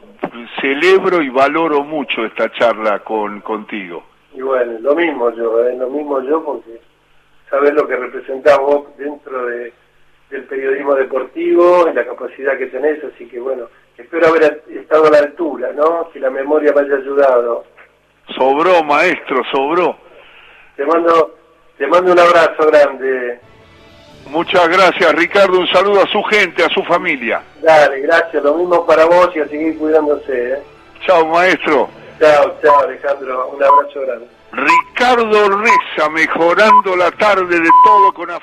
celebro 0.61 1.23
y 1.23 1.29
valoro 1.29 1.83
mucho 1.83 2.25
esta 2.25 2.51
charla 2.53 3.01
con 3.01 3.41
contigo. 3.41 4.05
Y 4.35 4.41
bueno, 4.41 4.79
lo 4.81 4.95
mismo 4.95 5.31
yo, 5.35 5.67
¿eh? 5.67 5.77
lo 5.77 5.89
mismo 5.91 6.21
yo 6.23 6.43
porque 6.45 6.81
sabes 7.51 7.75
lo 7.75 7.87
que 7.87 7.97
representás 7.97 8.59
vos 8.59 8.87
dentro 8.97 9.47
de, 9.47 9.73
del 10.31 10.45
periodismo 10.45 10.95
deportivo 10.95 11.89
y 11.89 11.95
la 11.95 12.07
capacidad 12.07 12.57
que 12.57 12.67
tenés, 12.67 13.03
así 13.05 13.27
que 13.27 13.39
bueno, 13.39 13.69
espero 13.97 14.29
haber 14.29 14.63
estado 14.71 15.07
a 15.07 15.11
la 15.11 15.19
altura, 15.19 15.73
¿no? 15.75 16.09
Que 16.11 16.21
la 16.21 16.31
memoria 16.31 16.73
me 16.73 16.81
haya 16.81 16.97
ayudado. 16.97 17.65
Sobró, 18.37 18.83
maestro, 18.83 19.43
sobró. 19.53 19.97
Te 20.77 20.87
mando 20.87 21.35
te 21.77 21.87
mando 21.89 22.13
un 22.13 22.19
abrazo 22.19 22.67
grande. 22.71 23.41
Muchas 24.27 24.69
gracias, 24.69 25.15
Ricardo. 25.15 25.59
Un 25.59 25.69
saludo 25.69 26.03
a 26.03 26.07
su 26.07 26.23
gente, 26.25 26.65
a 26.65 26.69
su 26.71 26.83
familia. 26.85 27.43
Dale, 27.61 28.01
gracias. 28.01 28.43
Lo 28.43 28.55
mismo 28.55 28.87
para 28.87 29.05
vos 29.05 29.31
y 29.35 29.41
a 29.41 29.49
seguir 29.49 29.79
cuidándose. 29.79 30.55
¿eh? 30.55 30.63
Chao, 31.07 31.27
maestro. 31.27 31.89
Chao, 32.19 32.55
chao, 32.63 32.81
Alejandro. 32.81 33.49
Un 33.49 33.63
abrazo 33.63 34.01
grande. 34.01 34.27
Ricardo 34.53 35.49
Reza, 35.49 36.11
mejorando 36.11 36.95
la 36.95 37.11
tarde 37.13 37.59
de 37.59 37.71
todo 37.85 38.13
con 38.13 38.31
afecto. 38.31 38.43